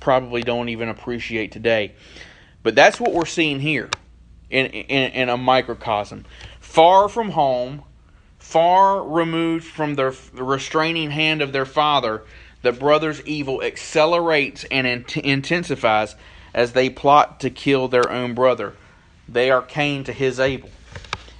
probably 0.00 0.42
don't 0.42 0.68
even 0.68 0.88
appreciate 0.88 1.50
today. 1.50 1.92
But 2.62 2.74
that's 2.74 3.00
what 3.00 3.12
we're 3.12 3.26
seeing 3.26 3.60
here 3.60 3.90
in, 4.50 4.66
in, 4.66 5.12
in 5.12 5.28
a 5.28 5.36
microcosm. 5.36 6.24
Far 6.60 7.08
from 7.08 7.30
home, 7.30 7.82
far 8.48 9.02
removed 9.02 9.66
from 9.66 9.94
the 9.94 10.16
restraining 10.32 11.10
hand 11.10 11.42
of 11.42 11.52
their 11.52 11.66
father, 11.66 12.22
the 12.62 12.72
brothers' 12.72 13.20
evil 13.26 13.62
accelerates 13.62 14.64
and 14.70 14.86
int- 14.86 15.18
intensifies 15.18 16.16
as 16.54 16.72
they 16.72 16.88
plot 16.88 17.40
to 17.40 17.50
kill 17.50 17.88
their 17.88 18.10
own 18.10 18.32
brother. 18.32 18.72
They 19.28 19.50
are 19.50 19.60
Cain 19.60 20.02
to 20.04 20.14
his 20.14 20.40
Abel. 20.40 20.70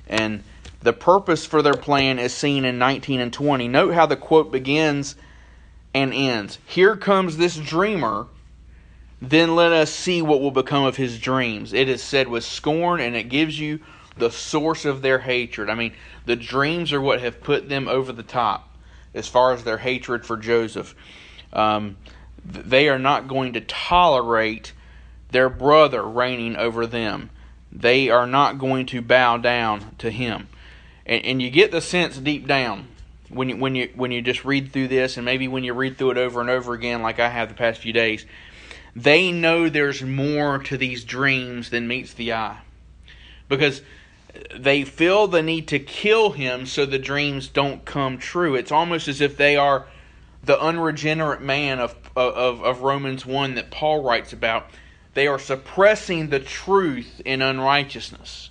And 0.07 0.45
the 0.83 0.93
purpose 0.93 1.47
for 1.47 1.63
their 1.63 1.73
plan 1.73 2.19
is 2.19 2.35
seen 2.35 2.67
in 2.67 2.79
19 2.79 3.21
and 3.21 3.33
20. 3.33 3.69
Note 3.69 3.95
how 3.95 4.05
the 4.05 4.15
quote 4.15 4.53
begins 4.53 5.17
and 5.95 6.13
ends. 6.13 6.59
Here 6.67 6.95
comes 6.95 7.39
this 7.39 7.57
dreamer, 7.57 8.27
then 9.23 9.57
let 9.57 9.73
us 9.73 9.91
see 9.91 10.21
what 10.21 10.43
will 10.43 10.51
become 10.51 10.85
of 10.85 10.97
his 10.97 11.19
dreams. 11.19 11.73
It 11.73 11.89
is 11.89 12.03
said 12.03 12.29
with 12.29 12.45
scorn, 12.45 13.01
and 13.01 13.17
it 13.17 13.31
gives 13.31 13.59
you 13.59 13.81
the 14.19 14.31
source 14.31 14.85
of 14.85 15.03
their 15.03 15.19
hatred. 15.19 15.71
I 15.71 15.75
mean, 15.75 15.93
the 16.27 16.37
dreams 16.37 16.93
are 16.93 17.01
what 17.01 17.21
have 17.21 17.43
put 17.43 17.69
them 17.69 17.89
over 17.89 18.13
the 18.13 18.23
top 18.23 18.77
as 19.15 19.29
far 19.29 19.53
as 19.53 19.65
their 19.65 19.79
hatred 19.79 20.27
for 20.27 20.37
Joseph. 20.37 20.95
Um, 21.53 21.97
they 22.45 22.89
are 22.89 22.99
not 22.99 23.29
going 23.29 23.55
to 23.55 23.61
tolerate 23.61 24.73
their 25.31 25.49
brother 25.49 26.03
reigning 26.03 26.57
over 26.57 26.87
them. 26.87 27.31
They 27.71 28.09
are 28.09 28.27
not 28.27 28.59
going 28.59 28.87
to 28.87 29.03
bow 29.03 29.37
down 29.37 29.95
to 29.99 30.11
him. 30.11 30.49
And, 31.05 31.25
and 31.25 31.43
you 31.43 31.51
get 31.51 31.71
the 31.71 31.81
sense 31.81 32.17
deep 32.17 32.47
down 32.47 32.89
when 33.29 33.51
you, 33.51 33.57
when 33.57 33.75
you 33.75 33.91
when 33.95 34.11
you 34.11 34.23
just 34.23 34.45
read 34.45 34.73
through 34.73 34.89
this 34.89 35.17
and 35.17 35.25
maybe 35.25 35.49
when 35.49 35.65
you 35.65 35.75
read 35.75 35.99
through 35.99 36.13
it 36.13 36.19
over 36.19 36.41
and 36.41 36.49
over 36.49 36.73
again 36.73 37.03
like 37.03 37.19
I 37.21 37.29
have 37.29 37.49
the 37.49 37.55
past 37.55 37.81
few 37.81 37.93
days, 37.93 38.25
they 38.97 39.33
know 39.33 39.69
there's 39.69 40.03
more 40.03 40.59
to 40.61 40.77
these 40.77 41.05
dreams 41.05 41.71
than 41.71 41.89
meets 41.89 42.15
the 42.15 42.33
eye. 42.33 42.59
Because 43.49 43.83
they 44.57 44.85
feel 44.85 45.27
the 45.27 45.43
need 45.43 45.69
to 45.69 45.79
kill 45.79 46.31
him 46.31 46.67
so 46.67 46.87
the 46.87 46.99
dreams 46.99 47.49
don't 47.49 47.85
come 47.85 48.19
true. 48.19 48.55
It's 48.55 48.73
almost 48.73 49.09
as 49.09 49.21
if 49.21 49.37
they 49.37 49.57
are 49.57 49.87
the 50.43 50.61
unregenerate 50.61 51.43
man 51.43 51.79
of, 51.79 51.97
of, 52.17 52.63
of 52.63 52.83
Romans 52.83 53.27
1 53.27 53.55
that 53.55 53.71
Paul 53.71 54.03
writes 54.03 54.33
about 54.33 54.71
they 55.15 55.27
are 55.27 55.39
suppressing 55.39 56.29
the 56.29 56.41
truth 56.41 57.21
in 57.25 57.43
unrighteousness. 57.43 58.51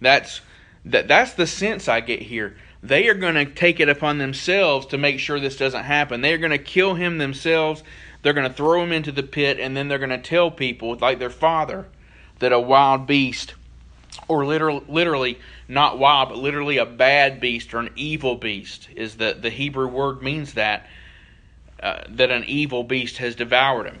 That's 0.00 0.42
that 0.84 1.08
that's 1.08 1.32
the 1.32 1.46
sense 1.46 1.88
I 1.88 2.00
get 2.00 2.22
here. 2.22 2.56
They 2.82 3.08
are 3.08 3.14
going 3.14 3.34
to 3.34 3.46
take 3.46 3.80
it 3.80 3.88
upon 3.88 4.18
themselves 4.18 4.86
to 4.86 4.98
make 4.98 5.18
sure 5.18 5.40
this 5.40 5.56
doesn't 5.56 5.84
happen. 5.84 6.20
They 6.20 6.32
are 6.32 6.38
going 6.38 6.50
to 6.50 6.58
kill 6.58 6.94
him 6.94 7.18
themselves. 7.18 7.82
They're 8.22 8.34
going 8.34 8.48
to 8.48 8.54
throw 8.54 8.82
him 8.82 8.92
into 8.92 9.10
the 9.10 9.22
pit 9.22 9.58
and 9.58 9.76
then 9.76 9.88
they're 9.88 9.98
going 9.98 10.10
to 10.10 10.18
tell 10.18 10.50
people 10.50 10.96
like 10.96 11.18
their 11.18 11.30
father 11.30 11.86
that 12.38 12.52
a 12.52 12.60
wild 12.60 13.06
beast 13.06 13.54
or 14.28 14.44
literally, 14.44 14.82
literally 14.88 15.38
not 15.68 15.98
wild 15.98 16.28
but 16.28 16.38
literally 16.38 16.78
a 16.78 16.86
bad 16.86 17.40
beast 17.40 17.74
or 17.74 17.78
an 17.78 17.90
evil 17.96 18.36
beast 18.36 18.88
is 18.96 19.16
the 19.16 19.36
the 19.40 19.50
Hebrew 19.50 19.88
word 19.88 20.22
means 20.22 20.54
that 20.54 20.86
uh, 21.82 22.02
that 22.08 22.30
an 22.30 22.44
evil 22.44 22.82
beast 22.82 23.18
has 23.18 23.34
devoured 23.34 23.86
him. 23.86 23.98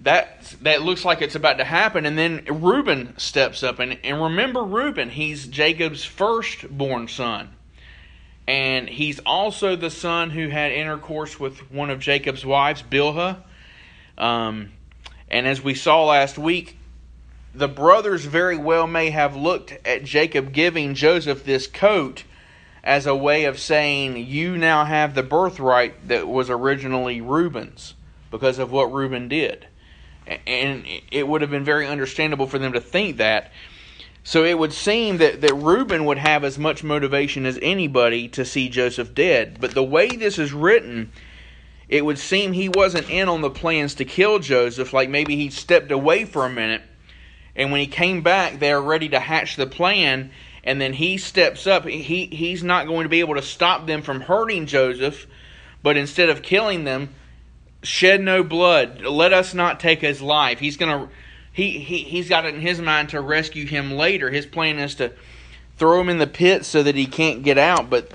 That 0.00 0.54
that 0.62 0.82
looks 0.82 1.04
like 1.04 1.22
it's 1.22 1.34
about 1.34 1.58
to 1.58 1.64
happen 1.64 2.06
and 2.06 2.16
then 2.16 2.44
Reuben 2.48 3.16
steps 3.18 3.62
up 3.62 3.78
and, 3.78 3.98
and 4.04 4.22
remember 4.22 4.62
Reuben 4.62 5.10
he's 5.10 5.46
Jacob's 5.46 6.04
firstborn 6.04 7.08
son. 7.08 7.50
And 8.46 8.90
he's 8.90 9.20
also 9.20 9.74
the 9.74 9.88
son 9.88 10.28
who 10.28 10.48
had 10.48 10.70
intercourse 10.70 11.40
with 11.40 11.70
one 11.72 11.88
of 11.88 11.98
Jacob's 11.98 12.44
wives 12.44 12.82
Bilhah. 12.82 13.38
Um, 14.18 14.72
and 15.30 15.46
as 15.46 15.62
we 15.62 15.74
saw 15.74 16.04
last 16.04 16.36
week 16.36 16.76
the 17.54 17.68
brothers 17.68 18.24
very 18.24 18.56
well 18.56 18.86
may 18.86 19.10
have 19.10 19.36
looked 19.36 19.78
at 19.86 20.04
Jacob 20.04 20.52
giving 20.52 20.94
Joseph 20.94 21.44
this 21.44 21.66
coat 21.66 22.24
as 22.82 23.06
a 23.06 23.14
way 23.14 23.44
of 23.44 23.58
saying 23.58 24.16
you 24.16 24.58
now 24.58 24.84
have 24.84 25.14
the 25.14 25.22
birthright 25.22 26.08
that 26.08 26.28
was 26.28 26.50
originally 26.50 27.20
Reuben's 27.20 27.94
because 28.30 28.58
of 28.58 28.72
what 28.72 28.92
Reuben 28.92 29.28
did 29.28 29.66
and 30.26 30.84
it 31.10 31.28
would 31.28 31.40
have 31.40 31.50
been 31.50 31.64
very 31.64 31.86
understandable 31.86 32.46
for 32.46 32.58
them 32.58 32.72
to 32.72 32.80
think 32.80 33.18
that. 33.18 33.52
So 34.22 34.44
it 34.44 34.58
would 34.58 34.72
seem 34.72 35.18
that, 35.18 35.42
that 35.42 35.54
Reuben 35.54 36.06
would 36.06 36.18
have 36.18 36.44
as 36.44 36.58
much 36.58 36.82
motivation 36.82 37.44
as 37.44 37.58
anybody 37.60 38.28
to 38.28 38.44
see 38.44 38.68
Joseph 38.70 39.14
dead. 39.14 39.58
But 39.60 39.72
the 39.72 39.84
way 39.84 40.08
this 40.08 40.38
is 40.38 40.52
written, 40.52 41.12
it 41.88 42.04
would 42.04 42.18
seem 42.18 42.52
he 42.52 42.70
wasn't 42.70 43.10
in 43.10 43.28
on 43.28 43.42
the 43.42 43.50
plans 43.50 43.94
to 43.96 44.04
kill 44.04 44.38
Joseph, 44.38 44.94
like 44.94 45.10
maybe 45.10 45.36
he 45.36 45.50
stepped 45.50 45.90
away 45.90 46.24
for 46.24 46.46
a 46.46 46.50
minute, 46.50 46.82
and 47.56 47.70
when 47.70 47.80
he 47.80 47.86
came 47.86 48.22
back, 48.22 48.58
they're 48.58 48.80
ready 48.80 49.08
to 49.10 49.20
hatch 49.20 49.56
the 49.56 49.66
plan, 49.66 50.30
and 50.62 50.80
then 50.80 50.92
he 50.92 51.18
steps 51.18 51.66
up. 51.66 51.84
He, 51.84 52.26
he's 52.26 52.62
not 52.62 52.86
going 52.86 53.04
to 53.04 53.08
be 53.08 53.20
able 53.20 53.34
to 53.34 53.42
stop 53.42 53.86
them 53.86 54.02
from 54.02 54.22
hurting 54.22 54.66
Joseph, 54.66 55.26
but 55.82 55.96
instead 55.96 56.30
of 56.30 56.42
killing 56.42 56.84
them, 56.84 57.10
shed 57.84 58.20
no 58.20 58.42
blood. 58.42 59.02
Let 59.02 59.32
us 59.32 59.54
not 59.54 59.78
take 59.78 60.00
his 60.00 60.20
life. 60.20 60.58
He's 60.58 60.76
gonna 60.76 61.08
he, 61.52 61.78
he 61.78 61.98
he's 61.98 62.28
got 62.28 62.44
it 62.44 62.54
in 62.54 62.60
his 62.60 62.80
mind 62.80 63.10
to 63.10 63.20
rescue 63.20 63.66
him 63.66 63.92
later. 63.92 64.30
His 64.30 64.46
plan 64.46 64.78
is 64.78 64.96
to 64.96 65.12
throw 65.76 66.00
him 66.00 66.08
in 66.08 66.18
the 66.18 66.26
pit 66.26 66.64
so 66.64 66.82
that 66.82 66.94
he 66.94 67.06
can't 67.06 67.42
get 67.42 67.58
out, 67.58 67.90
but 67.90 68.10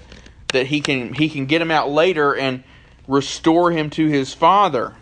that 0.53 0.67
he 0.67 0.81
can 0.81 1.13
he 1.13 1.29
can 1.29 1.45
get 1.45 1.61
him 1.61 1.71
out 1.71 1.89
later 1.89 2.35
and 2.35 2.63
restore 3.07 3.71
him 3.71 3.89
to 3.91 4.07
his 4.07 4.33
father. 4.33 4.95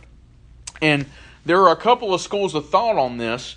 And 0.82 1.06
there 1.46 1.62
are 1.62 1.72
a 1.72 1.78
couple 1.78 2.14
of 2.14 2.22
schools 2.22 2.54
of 2.54 2.70
thought 2.70 2.98
on 2.98 3.18
this. 3.18 3.56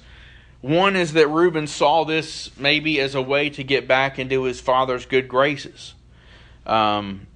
One 0.60 0.94
is 0.94 1.14
that 1.14 1.28
Reuben 1.28 1.66
saw 1.66 2.04
this 2.04 2.50
maybe 2.58 3.00
as 3.00 3.14
a 3.14 3.22
way 3.22 3.48
to 3.50 3.64
get 3.64 3.88
back 3.88 4.18
into 4.18 4.44
his 4.44 4.60
father's 4.60 5.06
good 5.06 5.26
graces. 5.26 5.94
Um, 6.66 7.26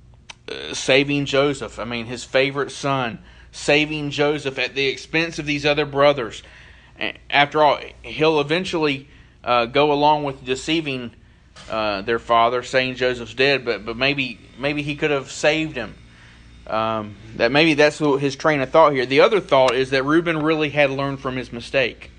uh, 0.46 0.74
saving 0.74 1.24
Joseph, 1.24 1.78
I 1.78 1.84
mean, 1.84 2.04
his 2.04 2.22
favorite 2.22 2.70
son 2.70 3.18
saving 3.50 4.10
Joseph 4.10 4.58
at 4.58 4.74
the 4.74 4.86
expense 4.86 5.38
of 5.38 5.46
these 5.46 5.64
other 5.64 5.86
brothers. 5.86 6.42
After 7.30 7.62
all, 7.62 7.78
he'll 8.02 8.40
eventually 8.40 9.08
uh, 9.42 9.66
go 9.66 9.92
along 9.92 10.24
with 10.24 10.44
deceiving 10.44 11.12
uh, 11.70 12.02
their 12.02 12.18
father, 12.18 12.62
saying 12.62 12.96
Joseph's 12.96 13.34
dead, 13.34 13.64
but 13.64 13.84
but 13.86 13.96
maybe 13.96 14.38
maybe 14.58 14.82
he 14.82 14.96
could 14.96 15.10
have 15.10 15.30
saved 15.30 15.76
him. 15.76 15.94
Um, 16.66 17.16
that 17.36 17.52
maybe 17.52 17.74
that's 17.74 17.98
his 17.98 18.36
train 18.36 18.60
of 18.60 18.70
thought 18.70 18.92
here. 18.92 19.06
The 19.06 19.20
other 19.20 19.40
thought 19.40 19.74
is 19.74 19.90
that 19.90 20.04
Reuben 20.04 20.42
really 20.42 20.70
had 20.70 20.90
learned 20.90 21.20
from 21.20 21.36
his 21.36 21.52
mistake. 21.52 22.10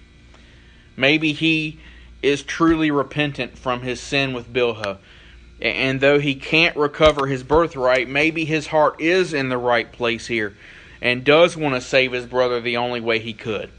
Maybe 0.98 1.34
he 1.34 1.80
is 2.22 2.44
truly 2.44 2.92
repentant 2.92 3.58
from 3.58 3.82
his 3.82 4.00
sin 4.00 4.34
with 4.34 4.52
Bilhah. 4.52 4.98
And 5.62 6.02
though 6.02 6.20
he 6.20 6.36
can't 6.36 6.76
recover 6.76 7.28
his 7.28 7.44
birthright, 7.44 8.10
maybe 8.10 8.46
his 8.46 8.68
heart 8.68 9.00
is 9.00 9.34
in 9.34 9.50
the 9.50 9.58
right 9.58 9.92
place 9.92 10.28
here 10.28 10.56
and 11.02 11.24
does 11.24 11.56
want 11.56 11.76
to 11.76 11.82
save 11.82 12.12
his 12.12 12.26
brother 12.26 12.60
the 12.60 12.78
only 12.78 13.00
way 13.00 13.20
he 13.20 13.34
could, 13.34 13.70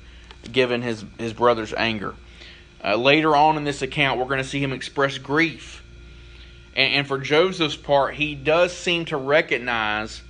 given 0.50 0.82
his, 0.82 1.04
his 1.18 1.32
brother's 1.32 1.74
anger. 1.74 2.14
Uh, 2.84 2.96
later 2.96 3.34
on 3.34 3.56
in 3.56 3.64
this 3.64 3.82
account, 3.82 4.18
we're 4.18 4.26
going 4.26 4.42
to 4.42 4.44
see 4.44 4.62
him 4.62 4.72
express 4.72 5.18
grief. 5.18 5.82
And, 6.74 6.94
and 6.94 7.06
for 7.06 7.18
Joseph's 7.18 7.76
part, 7.76 8.14
he 8.14 8.34
does 8.34 8.72
seem 8.72 9.06
to 9.06 9.16
recognize 9.16 10.22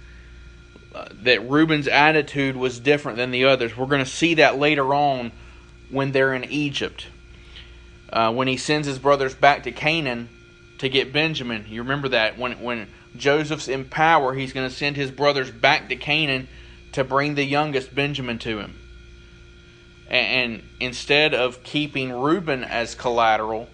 uh, 0.94 1.06
that 1.22 1.48
Reuben's 1.48 1.88
attitude 1.88 2.56
was 2.56 2.80
different 2.80 3.18
than 3.18 3.30
the 3.30 3.44
others. 3.44 3.76
We're 3.76 3.86
going 3.86 4.04
to 4.04 4.10
see 4.10 4.34
that 4.34 4.58
later 4.58 4.94
on 4.94 5.32
when 5.90 6.12
they're 6.12 6.34
in 6.34 6.44
Egypt. 6.44 7.06
Uh, 8.12 8.32
when 8.32 8.48
he 8.48 8.56
sends 8.56 8.86
his 8.86 8.98
brothers 8.98 9.34
back 9.34 9.64
to 9.64 9.72
Canaan, 9.72 10.28
to 10.78 10.88
get 10.88 11.12
Benjamin. 11.12 11.66
You 11.68 11.82
remember 11.82 12.08
that 12.08 12.38
when 12.38 12.52
when 12.62 12.88
Joseph's 13.16 13.68
in 13.68 13.86
power, 13.86 14.34
he's 14.34 14.52
going 14.52 14.68
to 14.68 14.74
send 14.74 14.96
his 14.96 15.10
brothers 15.10 15.50
back 15.50 15.88
to 15.88 15.96
Canaan 15.96 16.48
to 16.92 17.04
bring 17.04 17.34
the 17.34 17.44
youngest 17.44 17.94
Benjamin 17.94 18.38
to 18.40 18.58
him. 18.58 18.78
And, 20.08 20.52
and 20.52 20.62
instead 20.80 21.34
of 21.34 21.62
keeping 21.62 22.12
Reuben 22.12 22.62
as 22.62 22.94
collateral, 22.94 23.68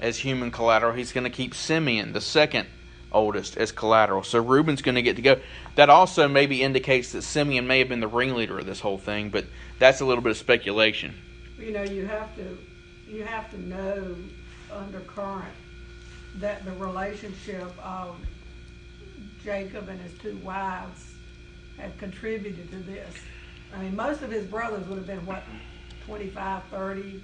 as 0.00 0.18
human 0.18 0.50
collateral, 0.50 0.94
he's 0.94 1.12
going 1.12 1.24
to 1.24 1.30
keep 1.30 1.54
Simeon, 1.54 2.12
the 2.12 2.20
second 2.20 2.66
oldest, 3.12 3.56
as 3.56 3.72
collateral. 3.72 4.22
So 4.22 4.40
Reuben's 4.40 4.82
going 4.82 4.94
to 4.94 5.02
get 5.02 5.16
to 5.16 5.22
go. 5.22 5.40
That 5.74 5.90
also 5.90 6.28
maybe 6.28 6.62
indicates 6.62 7.12
that 7.12 7.22
Simeon 7.22 7.66
may 7.66 7.78
have 7.78 7.88
been 7.88 8.00
the 8.00 8.08
ringleader 8.08 8.58
of 8.58 8.66
this 8.66 8.80
whole 8.80 8.98
thing, 8.98 9.30
but 9.30 9.44
that's 9.78 10.00
a 10.00 10.04
little 10.04 10.22
bit 10.22 10.30
of 10.30 10.36
speculation. 10.36 11.14
You 11.58 11.72
know, 11.72 11.82
you 11.82 12.06
have 12.06 12.34
to 12.36 12.58
you 13.08 13.24
have 13.24 13.50
to 13.50 13.60
know 13.60 14.14
undercurrent 14.72 15.54
that 16.36 16.64
the 16.64 16.72
relationship 16.72 17.72
of 17.84 18.16
Jacob 19.42 19.88
and 19.88 20.00
his 20.00 20.12
two 20.18 20.36
wives 20.38 21.12
had 21.76 21.96
contributed 21.98 22.70
to 22.70 22.76
this. 22.76 23.12
I 23.74 23.82
mean, 23.82 23.96
most 23.96 24.22
of 24.22 24.30
his 24.30 24.46
brothers 24.46 24.86
would 24.86 24.98
have 24.98 25.06
been 25.06 25.24
what, 25.26 25.42
25, 26.06 26.62
30, 26.70 27.22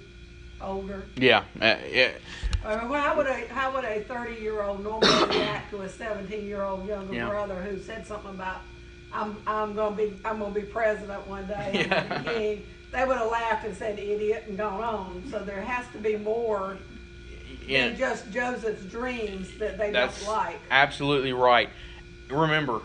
older. 0.61 1.05
Yeah, 1.15 1.43
uh, 1.61 1.75
yeah. 1.91 2.11
Uh, 2.65 2.87
well, 2.89 3.01
how 3.01 3.15
would 3.15 3.27
a 3.27 3.47
how 3.47 3.73
would 3.73 3.85
a 3.85 4.01
30 4.01 4.41
year 4.41 4.61
old 4.61 4.83
normally 4.83 5.37
react 5.37 5.69
to 5.71 5.81
a 5.81 5.89
17 5.89 6.45
year 6.45 6.63
old 6.63 6.87
younger 6.87 7.13
Yeah. 7.13 7.29
brother 7.29 7.55
who 7.61 7.79
said 7.79 8.05
something 8.05 8.31
about 8.31 8.61
I'm 9.13 9.37
I'm 9.45 9.73
gonna 9.75 9.95
be 9.95 10.13
I'm 10.25 10.39
gonna 10.39 10.53
be 10.53 10.61
president 10.63 11.27
one 11.27 11.47
day. 11.47 11.71
Yeah. 11.89 12.23
king. 12.23 12.65
They 12.91 13.03
would 13.05 13.17
have 13.17 13.29
laughed 13.31 13.65
and 13.65 13.75
said 13.75 13.99
idiot 13.99 14.45
and 14.47 14.57
gone 14.57 14.81
on. 14.83 15.23
So 15.29 15.39
there 15.39 15.61
has 15.61 15.85
to 15.91 15.97
be 15.97 16.15
more 16.17 16.77
yeah. 17.65 17.89
than 17.89 17.97
just 17.97 18.31
Joseph's 18.31 18.83
dreams 18.85 19.49
that 19.59 19.77
they 19.77 19.91
That's 19.91 20.23
don't 20.25 20.33
like. 20.33 20.59
absolutely 20.71 21.33
right. 21.33 21.69
Remember, 22.29 22.81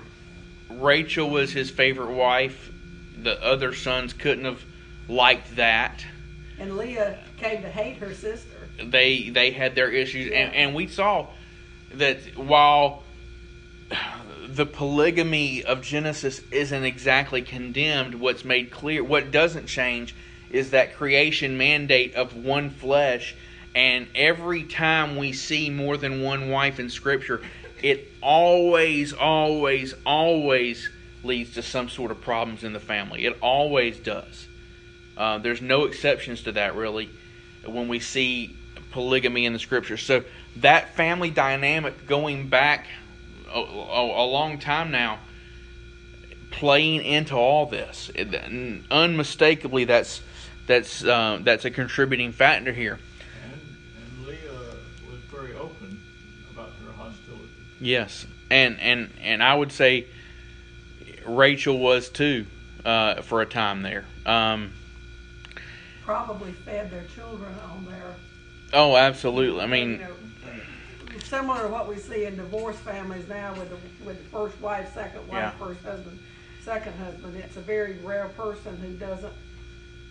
Rachel 0.71 1.31
was 1.31 1.53
his 1.53 1.71
favorite 1.71 2.13
wife. 2.15 2.73
The 3.17 3.43
other 3.43 3.75
sons 3.75 4.13
couldn't 4.13 4.45
have 4.45 4.63
liked 5.09 5.55
that. 5.57 6.05
And 6.63 6.77
Leah 6.77 7.19
came 7.39 7.61
to 7.63 7.69
hate 7.69 7.97
her 7.97 8.15
sister. 8.15 8.69
They 8.81 9.31
they 9.31 9.51
had 9.51 9.75
their 9.75 9.91
issues, 9.91 10.31
and, 10.31 10.55
and 10.55 10.75
we 10.77 10.87
saw 10.87 11.27
that 11.95 12.19
while 12.37 13.03
the 14.47 14.65
polygamy 14.65 15.65
of 15.65 15.83
Genesis 15.83 16.41
isn't 16.53 16.85
exactly 16.85 17.43
condemned, 17.43 18.15
what's 18.15 18.45
made 18.45 18.71
clear, 18.71 19.03
what 19.03 19.33
doesn't 19.33 19.67
change, 19.67 20.15
is 20.51 20.71
that 20.71 20.95
creation 20.95 21.59
mandate 21.59 22.15
of 22.15 22.37
one 22.37 22.71
flesh. 22.71 23.35
And 23.75 24.07
every 24.15 24.63
time 24.63 25.17
we 25.17 25.33
see 25.33 25.69
more 25.69 25.97
than 25.97 26.23
one 26.23 26.49
wife 26.49 26.79
in 26.79 26.91
Scripture, 26.91 27.43
it 27.83 28.07
always, 28.23 29.13
always, 29.13 29.95
always 30.07 30.89
leads 31.25 31.55
to 31.55 31.63
some 31.63 31.89
sort 31.89 32.13
of 32.13 32.21
problems 32.21 32.63
in 32.63 32.73
the 32.73 32.81
family. 32.81 33.27
It 33.27 33.37
always 33.41 33.99
does. 33.99 34.47
Uh, 35.17 35.39
there's 35.39 35.61
no 35.61 35.85
exceptions 35.85 36.43
to 36.43 36.53
that, 36.53 36.75
really, 36.75 37.11
when 37.67 37.89
we 37.89 38.01
see 38.01 38.57
polygamy 38.91 39.47
in 39.47 39.53
the 39.53 39.59
Scriptures. 39.59 40.03
So 40.03 40.25
that 40.57 40.95
family 40.95 41.31
dynamic 41.31 42.07
going 42.07 42.49
back 42.49 42.87
a, 43.53 43.59
a, 43.59 44.25
a 44.25 44.27
long 44.27 44.59
time 44.59 44.91
now, 44.91 45.19
playing 46.51 47.03
into 47.03 47.35
all 47.35 47.67
this, 47.67 48.11
it, 48.15 48.35
unmistakably, 48.91 49.85
that's 49.85 50.23
that's 50.67 51.05
uh, 51.05 51.41
that's 51.43 51.65
a 51.65 51.71
contributing 51.71 52.33
factor 52.33 52.73
here. 52.73 52.99
And, 53.45 53.61
and 53.97 54.27
Leah 54.27 54.37
was 55.11 55.21
very 55.31 55.55
open 55.55 56.01
about 56.51 56.71
her 56.85 56.93
hostility. 56.93 57.49
Yes, 57.81 58.27
and 58.51 58.79
and 58.81 59.11
and 59.21 59.43
I 59.43 59.55
would 59.55 59.73
say 59.73 60.07
Rachel 61.27 61.79
was 61.79 62.09
too 62.09 62.47
uh, 62.85 63.23
for 63.23 63.43
a 63.43 63.47
time 63.47 63.83
there. 63.83 64.05
Um, 64.25 64.73
Probably 66.05 66.53
fed 66.53 66.91
their 66.91 67.05
children 67.15 67.55
on 67.71 67.85
their 67.87 68.15
oh, 68.73 68.97
absolutely. 68.97 69.61
I 69.61 69.65
you 69.65 69.71
mean, 69.71 69.99
know, 69.99 70.15
similar 71.25 71.63
to 71.63 71.69
what 71.69 71.89
we 71.89 71.97
see 71.97 72.25
in 72.25 72.37
divorce 72.37 72.77
families 72.77 73.29
now 73.29 73.55
with 73.55 73.71
the 73.71 74.05
with 74.05 74.23
the 74.23 74.29
first 74.31 74.61
wife, 74.61 74.93
second 74.95 75.21
wife, 75.29 75.37
Yeah. 75.37 75.51
first 75.53 75.83
husband, 75.85 76.19
second 76.65 76.95
husband. 76.95 77.37
It's 77.37 77.57
a 77.57 77.61
very 77.61 77.99
rare 77.99 78.29
person 78.37 78.77
who 78.79 78.93
doesn't 78.95 79.33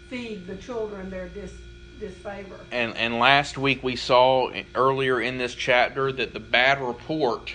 feed 0.09 0.47
the 0.47 0.55
children 0.57 1.09
their 1.09 1.27
dis 1.29 1.51
disfavor. 1.99 2.59
and 2.71 2.95
and 2.97 3.19
last 3.19 3.57
week 3.57 3.83
we 3.83 3.95
saw 3.95 4.49
earlier 4.75 5.21
in 5.21 5.37
this 5.37 5.53
chapter 5.53 6.11
that 6.11 6.33
the 6.33 6.39
bad 6.39 6.81
report 6.81 7.53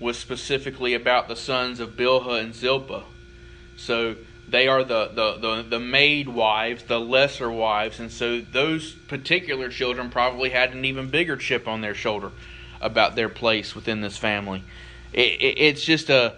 was 0.00 0.18
specifically 0.18 0.94
about 0.94 1.28
the 1.28 1.36
sons 1.36 1.78
of 1.78 1.90
Bilhah 1.90 2.40
and 2.40 2.54
Zilpah. 2.54 3.04
So 3.76 4.16
they 4.50 4.68
are 4.68 4.84
the, 4.84 5.10
the, 5.14 5.38
the, 5.38 5.62
the 5.62 5.80
maid 5.80 6.28
wives, 6.28 6.82
the 6.84 7.00
lesser 7.00 7.50
wives, 7.50 8.00
and 8.00 8.10
so 8.10 8.40
those 8.40 8.92
particular 8.92 9.68
children 9.68 10.10
probably 10.10 10.50
had 10.50 10.72
an 10.72 10.84
even 10.84 11.08
bigger 11.08 11.36
chip 11.36 11.68
on 11.68 11.80
their 11.80 11.94
shoulder 11.94 12.32
about 12.80 13.16
their 13.16 13.28
place 13.28 13.74
within 13.74 14.00
this 14.00 14.16
family. 14.16 14.62
It, 15.12 15.40
it, 15.40 15.58
it's 15.58 15.84
just 15.84 16.10
a 16.10 16.34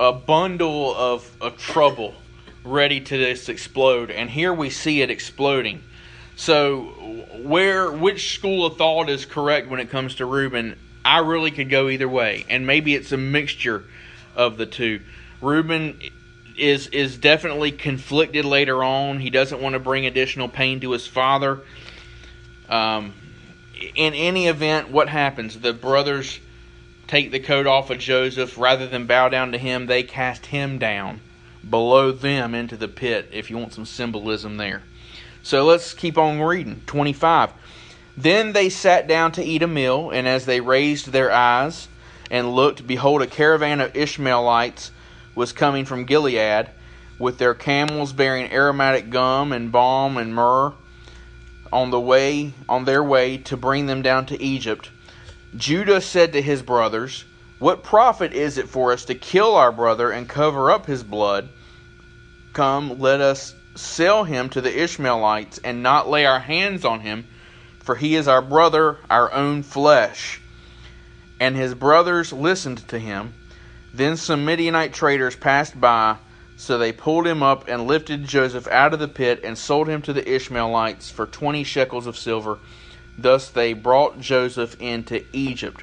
a 0.00 0.12
bundle 0.12 0.94
of, 0.96 1.30
of 1.42 1.58
trouble 1.58 2.14
ready 2.64 3.00
to 3.00 3.18
just 3.18 3.50
explode, 3.50 4.10
and 4.10 4.30
here 4.30 4.52
we 4.52 4.70
see 4.70 5.02
it 5.02 5.10
exploding. 5.10 5.82
So, 6.36 6.84
where 7.42 7.92
which 7.92 8.34
school 8.34 8.64
of 8.64 8.78
thought 8.78 9.10
is 9.10 9.26
correct 9.26 9.68
when 9.68 9.78
it 9.78 9.90
comes 9.90 10.14
to 10.16 10.24
Reuben? 10.24 10.78
I 11.04 11.18
really 11.18 11.50
could 11.50 11.68
go 11.68 11.90
either 11.90 12.08
way, 12.08 12.46
and 12.48 12.66
maybe 12.66 12.94
it's 12.94 13.12
a 13.12 13.18
mixture 13.18 13.84
of 14.34 14.56
the 14.56 14.64
two. 14.64 15.00
Reuben 15.42 16.00
is 16.56 16.88
is 16.88 17.16
definitely 17.16 17.72
conflicted 17.72 18.44
later 18.44 18.82
on. 18.82 19.20
He 19.20 19.30
doesn't 19.30 19.60
want 19.60 19.74
to 19.74 19.78
bring 19.78 20.06
additional 20.06 20.48
pain 20.48 20.80
to 20.80 20.92
his 20.92 21.06
father. 21.06 21.60
Um, 22.68 23.14
in 23.94 24.14
any 24.14 24.46
event, 24.46 24.90
what 24.90 25.08
happens? 25.08 25.58
The 25.58 25.72
brothers 25.72 26.38
take 27.06 27.30
the 27.30 27.40
coat 27.40 27.66
off 27.66 27.90
of 27.90 27.98
Joseph. 27.98 28.58
Rather 28.58 28.86
than 28.86 29.06
bow 29.06 29.28
down 29.28 29.52
to 29.52 29.58
him, 29.58 29.86
they 29.86 30.02
cast 30.02 30.46
him 30.46 30.78
down 30.78 31.20
below 31.68 32.12
them 32.12 32.54
into 32.54 32.76
the 32.76 32.88
pit. 32.88 33.28
If 33.32 33.50
you 33.50 33.58
want 33.58 33.74
some 33.74 33.86
symbolism 33.86 34.56
there. 34.56 34.82
So 35.42 35.64
let's 35.64 35.94
keep 35.94 36.18
on 36.18 36.40
reading. 36.40 36.82
25. 36.86 37.52
Then 38.16 38.52
they 38.52 38.68
sat 38.68 39.06
down 39.06 39.32
to 39.32 39.44
eat 39.44 39.62
a 39.62 39.66
meal, 39.66 40.10
and 40.10 40.28
as 40.28 40.44
they 40.44 40.60
raised 40.60 41.08
their 41.08 41.32
eyes 41.32 41.88
and 42.30 42.54
looked, 42.54 42.86
behold, 42.86 43.22
a 43.22 43.26
caravan 43.26 43.80
of 43.80 43.96
Ishmaelites 43.96 44.90
was 45.34 45.52
coming 45.52 45.84
from 45.84 46.04
Gilead, 46.04 46.70
with 47.18 47.38
their 47.38 47.54
camels 47.54 48.12
bearing 48.12 48.52
aromatic 48.52 49.10
gum 49.10 49.52
and 49.52 49.70
balm 49.70 50.16
and 50.16 50.34
myrrh, 50.34 50.72
on 51.72 51.90
the 51.90 52.00
way 52.00 52.52
on 52.68 52.84
their 52.84 53.02
way 53.02 53.38
to 53.38 53.56
bring 53.56 53.86
them 53.86 54.02
down 54.02 54.26
to 54.26 54.42
Egypt. 54.42 54.90
Judah 55.56 56.00
said 56.00 56.32
to 56.32 56.42
his 56.42 56.62
brothers, 56.62 57.24
What 57.58 57.82
profit 57.82 58.32
is 58.32 58.58
it 58.58 58.68
for 58.68 58.92
us 58.92 59.04
to 59.06 59.14
kill 59.14 59.54
our 59.54 59.72
brother 59.72 60.10
and 60.10 60.28
cover 60.28 60.70
up 60.70 60.86
his 60.86 61.02
blood? 61.02 61.48
Come, 62.52 62.98
let 62.98 63.20
us 63.20 63.54
sell 63.76 64.24
him 64.24 64.48
to 64.50 64.60
the 64.60 64.82
Ishmaelites 64.82 65.58
and 65.62 65.82
not 65.82 66.08
lay 66.08 66.26
our 66.26 66.40
hands 66.40 66.84
on 66.84 67.00
him, 67.00 67.26
for 67.80 67.94
he 67.94 68.16
is 68.16 68.28
our 68.28 68.42
brother, 68.42 68.98
our 69.08 69.32
own 69.32 69.62
flesh. 69.62 70.40
And 71.38 71.56
his 71.56 71.74
brothers 71.74 72.32
listened 72.32 72.86
to 72.88 72.98
him. 72.98 73.34
Then 73.92 74.16
some 74.16 74.44
Midianite 74.44 74.92
traders 74.92 75.36
passed 75.36 75.80
by, 75.80 76.16
so 76.56 76.78
they 76.78 76.92
pulled 76.92 77.26
him 77.26 77.42
up 77.42 77.68
and 77.68 77.86
lifted 77.86 78.24
Joseph 78.24 78.68
out 78.68 78.92
of 78.92 79.00
the 79.00 79.08
pit 79.08 79.40
and 79.42 79.56
sold 79.56 79.88
him 79.88 80.02
to 80.02 80.12
the 80.12 80.28
Ishmaelites 80.28 81.10
for 81.10 81.26
twenty 81.26 81.64
shekels 81.64 82.06
of 82.06 82.16
silver. 82.16 82.58
Thus 83.18 83.50
they 83.50 83.72
brought 83.72 84.20
Joseph 84.20 84.80
into 84.80 85.24
Egypt. 85.32 85.82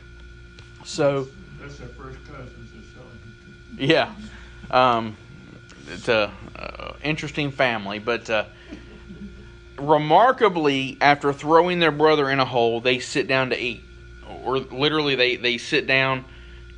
So, 0.86 1.28
That's 1.60 1.78
their 1.78 1.88
first 1.90 2.20
cousins 2.26 2.72
selling 2.94 3.88
yeah, 3.90 4.14
um, 4.72 5.18
it's 5.92 6.08
a 6.08 6.32
uh, 6.56 6.94
interesting 7.04 7.52
family, 7.52 8.00
but 8.00 8.30
uh, 8.30 8.46
remarkably, 9.78 10.98
after 11.02 11.34
throwing 11.34 11.80
their 11.80 11.92
brother 11.92 12.30
in 12.30 12.40
a 12.40 12.46
hole, 12.46 12.82
they 12.82 13.00
sit 13.00 13.28
down 13.28 13.52
to 13.52 13.60
eat, 13.60 13.84
or 14.44 14.60
literally 14.60 15.16
they 15.16 15.36
they 15.36 15.58
sit 15.58 15.88
down. 15.88 16.26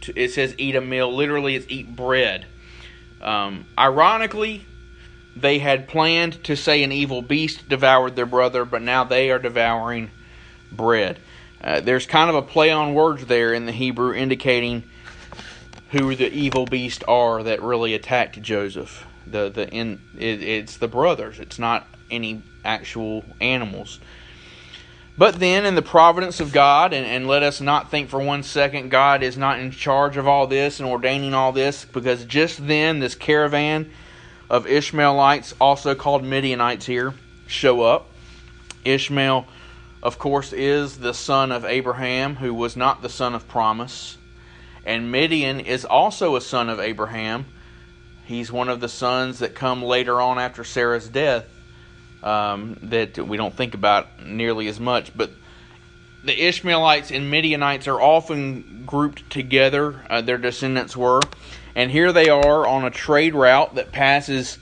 To, 0.01 0.19
it 0.19 0.31
says 0.31 0.55
eat 0.57 0.75
a 0.75 0.81
meal. 0.81 1.13
Literally, 1.13 1.55
it's 1.55 1.65
eat 1.69 1.95
bread. 1.95 2.45
Um, 3.21 3.65
ironically, 3.77 4.65
they 5.35 5.59
had 5.59 5.87
planned 5.87 6.43
to 6.45 6.55
say 6.55 6.83
an 6.83 6.91
evil 6.91 7.21
beast 7.21 7.67
devoured 7.69 8.15
their 8.15 8.25
brother, 8.25 8.65
but 8.65 8.81
now 8.81 9.03
they 9.03 9.31
are 9.31 9.39
devouring 9.39 10.11
bread. 10.71 11.19
Uh, 11.61 11.81
there's 11.81 12.05
kind 12.05 12.29
of 12.29 12.35
a 12.35 12.41
play 12.41 12.71
on 12.71 12.93
words 12.93 13.25
there 13.25 13.53
in 13.53 13.65
the 13.65 13.71
Hebrew, 13.71 14.13
indicating 14.13 14.83
who 15.91 16.15
the 16.15 16.31
evil 16.31 16.65
beast 16.65 17.03
are 17.07 17.43
that 17.43 17.61
really 17.61 17.93
attacked 17.93 18.41
Joseph. 18.41 19.05
The 19.27 19.49
the 19.49 19.69
in 19.69 19.99
it, 20.17 20.41
it's 20.41 20.77
the 20.77 20.87
brothers. 20.87 21.39
It's 21.39 21.59
not 21.59 21.87
any 22.09 22.41
actual 22.63 23.23
animals. 23.41 23.99
But 25.19 25.37
then, 25.37 25.65
in 25.65 25.75
the 25.75 25.81
providence 25.81 26.39
of 26.39 26.53
God, 26.53 26.93
and, 26.93 27.05
and 27.05 27.27
let 27.27 27.43
us 27.43 27.59
not 27.59 27.91
think 27.91 28.07
for 28.07 28.21
one 28.21 28.41
second 28.41 28.87
God 28.87 29.21
is 29.21 29.37
not 29.37 29.59
in 29.59 29.69
charge 29.69 30.15
of 30.15 30.29
all 30.29 30.47
this 30.47 30.79
and 30.79 30.87
ordaining 30.87 31.33
all 31.33 31.51
this, 31.51 31.83
because 31.83 32.23
just 32.23 32.65
then 32.65 32.99
this 32.99 33.15
caravan 33.15 33.91
of 34.49 34.65
Ishmaelites, 34.65 35.55
also 35.59 35.93
called 35.93 36.23
Midianites 36.23 36.85
here, 36.85 37.13
show 37.47 37.81
up. 37.81 38.07
Ishmael, 38.85 39.45
of 40.01 40.17
course, 40.19 40.53
is 40.53 40.99
the 40.99 41.13
son 41.13 41.51
of 41.51 41.65
Abraham, 41.65 42.37
who 42.37 42.53
was 42.53 42.77
not 42.77 43.01
the 43.01 43.09
son 43.09 43.35
of 43.35 43.45
promise. 43.45 44.17
And 44.85 45.11
Midian 45.11 45.59
is 45.59 45.83
also 45.83 46.37
a 46.37 46.41
son 46.41 46.69
of 46.69 46.79
Abraham. 46.79 47.45
He's 48.23 48.53
one 48.53 48.69
of 48.69 48.79
the 48.79 48.87
sons 48.87 49.39
that 49.39 49.53
come 49.53 49.83
later 49.83 50.21
on 50.21 50.39
after 50.39 50.63
Sarah's 50.63 51.09
death 51.09 51.45
um, 52.23 52.77
that 52.83 53.17
we 53.17 53.37
don't 53.37 53.55
think 53.55 53.73
about 53.73 54.25
nearly 54.25 54.67
as 54.67 54.79
much. 54.79 55.15
But 55.15 55.31
the 56.23 56.47
Ishmaelites 56.47 57.11
and 57.11 57.31
Midianites 57.31 57.87
are 57.87 58.01
often 58.01 58.83
grouped 58.85 59.29
together, 59.29 60.05
uh, 60.09 60.21
their 60.21 60.37
descendants 60.37 60.95
were. 60.95 61.21
And 61.75 61.91
here 61.91 62.11
they 62.11 62.29
are 62.29 62.67
on 62.67 62.83
a 62.83 62.89
trade 62.89 63.33
route 63.33 63.75
that 63.75 63.91
passes 63.91 64.57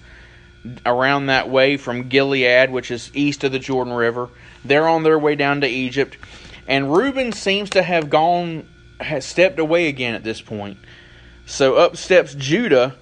around 0.86 1.28
that 1.28 1.50
way 1.50 1.78
from 1.78 2.10
Gilead, 2.10 2.70
which 2.70 2.92
is 2.92 3.10
east 3.14 3.44
of 3.44 3.52
the 3.52 3.60
Jordan 3.60 3.94
River. 3.94 4.30
They're 4.66 4.88
on 4.88 5.04
their 5.04 5.18
way 5.18 5.36
down 5.36 5.62
to 5.62 5.68
Egypt. 5.68 6.18
And 6.68 6.94
Reuben 6.94 7.32
seems 7.32 7.70
to 7.72 7.82
have 7.82 8.10
gone, 8.10 8.68
has 9.00 9.26
stepped 9.26 9.58
away 9.58 9.88
again 9.88 10.14
at 10.14 10.24
this 10.24 10.42
point. 10.42 10.78
So 11.46 11.76
up 11.76 11.96
steps 11.96 12.36
Judah 12.36 12.96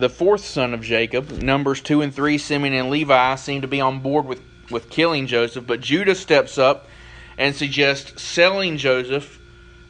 the 0.00 0.08
fourth 0.08 0.44
son 0.44 0.74
of 0.74 0.82
Jacob. 0.82 1.30
Numbers 1.30 1.80
2 1.82 2.02
and 2.02 2.14
3, 2.14 2.38
Simeon 2.38 2.74
and 2.74 2.90
Levi 2.90 3.34
seem 3.36 3.60
to 3.60 3.68
be 3.68 3.80
on 3.80 4.00
board 4.00 4.26
with, 4.26 4.40
with 4.70 4.90
killing 4.90 5.26
Joseph, 5.26 5.66
but 5.66 5.80
Judah 5.80 6.14
steps 6.14 6.58
up 6.58 6.86
and 7.38 7.54
suggests 7.54 8.22
selling 8.22 8.76
Joseph 8.76 9.38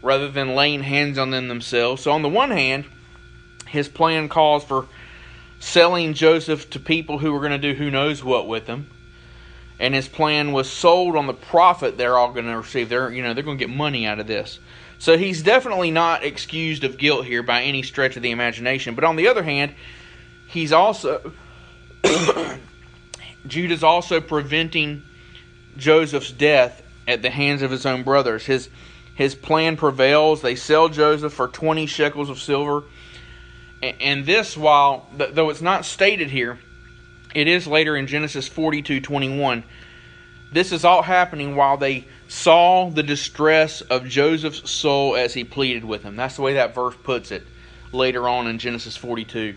rather 0.02 0.30
than 0.30 0.54
laying 0.54 0.82
hands 0.82 1.18
on 1.18 1.30
them 1.30 1.48
themselves. 1.48 2.02
So, 2.02 2.12
on 2.12 2.22
the 2.22 2.28
one 2.28 2.50
hand, 2.50 2.84
his 3.66 3.88
plan 3.88 4.28
calls 4.28 4.64
for 4.64 4.86
selling 5.58 6.14
Joseph 6.14 6.70
to 6.70 6.80
people 6.80 7.18
who 7.18 7.32
were 7.32 7.40
going 7.40 7.52
to 7.52 7.58
do 7.58 7.74
who 7.74 7.90
knows 7.90 8.24
what 8.24 8.48
with 8.48 8.66
him. 8.66 8.90
And 9.78 9.94
his 9.94 10.08
plan 10.08 10.52
was 10.52 10.70
sold 10.70 11.16
on 11.16 11.26
the 11.26 11.34
profit 11.34 11.96
they're 11.96 12.18
all 12.18 12.32
going 12.32 12.46
to 12.46 12.56
receive. 12.56 12.88
They're, 12.88 13.10
you 13.10 13.22
know, 13.22 13.32
they're 13.32 13.44
going 13.44 13.58
to 13.58 13.64
get 13.64 13.74
money 13.74 14.06
out 14.06 14.20
of 14.20 14.26
this. 14.26 14.58
So 14.98 15.16
he's 15.16 15.42
definitely 15.42 15.90
not 15.90 16.24
excused 16.24 16.84
of 16.84 16.98
guilt 16.98 17.24
here 17.24 17.42
by 17.42 17.62
any 17.62 17.82
stretch 17.82 18.16
of 18.16 18.22
the 18.22 18.32
imagination. 18.32 18.94
But 18.94 19.04
on 19.04 19.16
the 19.16 19.28
other 19.28 19.42
hand, 19.42 19.74
he's 20.50 20.72
also 20.72 21.32
Judah's 23.46 23.82
also 23.82 24.20
preventing 24.20 25.02
Joseph's 25.76 26.30
death 26.30 26.82
at 27.06 27.22
the 27.22 27.30
hands 27.30 27.62
of 27.62 27.70
his 27.70 27.86
own 27.86 28.02
brothers. 28.02 28.44
His 28.46 28.68
his 29.14 29.34
plan 29.34 29.76
prevails. 29.76 30.42
They 30.42 30.54
sell 30.54 30.88
Joseph 30.88 31.32
for 31.32 31.48
20 31.48 31.86
shekels 31.86 32.30
of 32.30 32.38
silver. 32.38 32.84
And 33.82 34.26
this, 34.26 34.56
while 34.56 35.08
though 35.16 35.50
it's 35.50 35.62
not 35.62 35.84
stated 35.84 36.30
here, 36.30 36.58
it 37.34 37.48
is 37.48 37.66
later 37.66 37.96
in 37.96 38.06
Genesis 38.06 38.48
42:21. 38.48 39.62
This 40.52 40.72
is 40.72 40.84
all 40.84 41.02
happening 41.02 41.54
while 41.54 41.76
they 41.76 42.06
saw 42.26 42.90
the 42.90 43.04
distress 43.04 43.82
of 43.82 44.08
Joseph's 44.08 44.68
soul 44.68 45.14
as 45.14 45.32
he 45.32 45.44
pleaded 45.44 45.84
with 45.84 46.02
him. 46.02 46.16
That's 46.16 46.36
the 46.36 46.42
way 46.42 46.54
that 46.54 46.74
verse 46.74 46.96
puts 47.04 47.30
it 47.30 47.46
later 47.92 48.28
on 48.28 48.48
in 48.48 48.58
Genesis 48.58 48.96
42. 48.96 49.56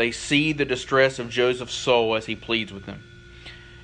They 0.00 0.12
see 0.12 0.54
the 0.54 0.64
distress 0.64 1.18
of 1.18 1.28
Joseph's 1.28 1.74
soul 1.74 2.14
as 2.14 2.24
he 2.24 2.34
pleads 2.34 2.72
with 2.72 2.86
them. 2.86 3.02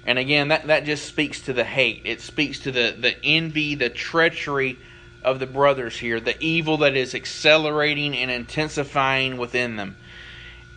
And 0.07 0.19
again, 0.19 0.49
that, 0.49 0.69
that 0.69 0.87
just 0.87 1.05
speaks 1.05 1.43
to 1.43 1.53
the 1.53 1.63
hate. 1.63 2.01
It 2.07 2.23
speaks 2.23 2.59
to 2.61 2.73
the, 2.73 2.97
the 2.99 3.23
envy, 3.23 3.75
the 3.75 3.91
treachery 3.91 4.79
of 5.23 5.41
the 5.41 5.47
brothers 5.47 5.99
here, 5.99 6.19
the 6.19 6.43
evil 6.43 6.79
that 6.79 6.97
is 6.97 7.15
accelerating 7.15 8.17
and 8.17 8.31
intensifying 8.31 9.37
within 9.37 9.77
them. 9.77 9.99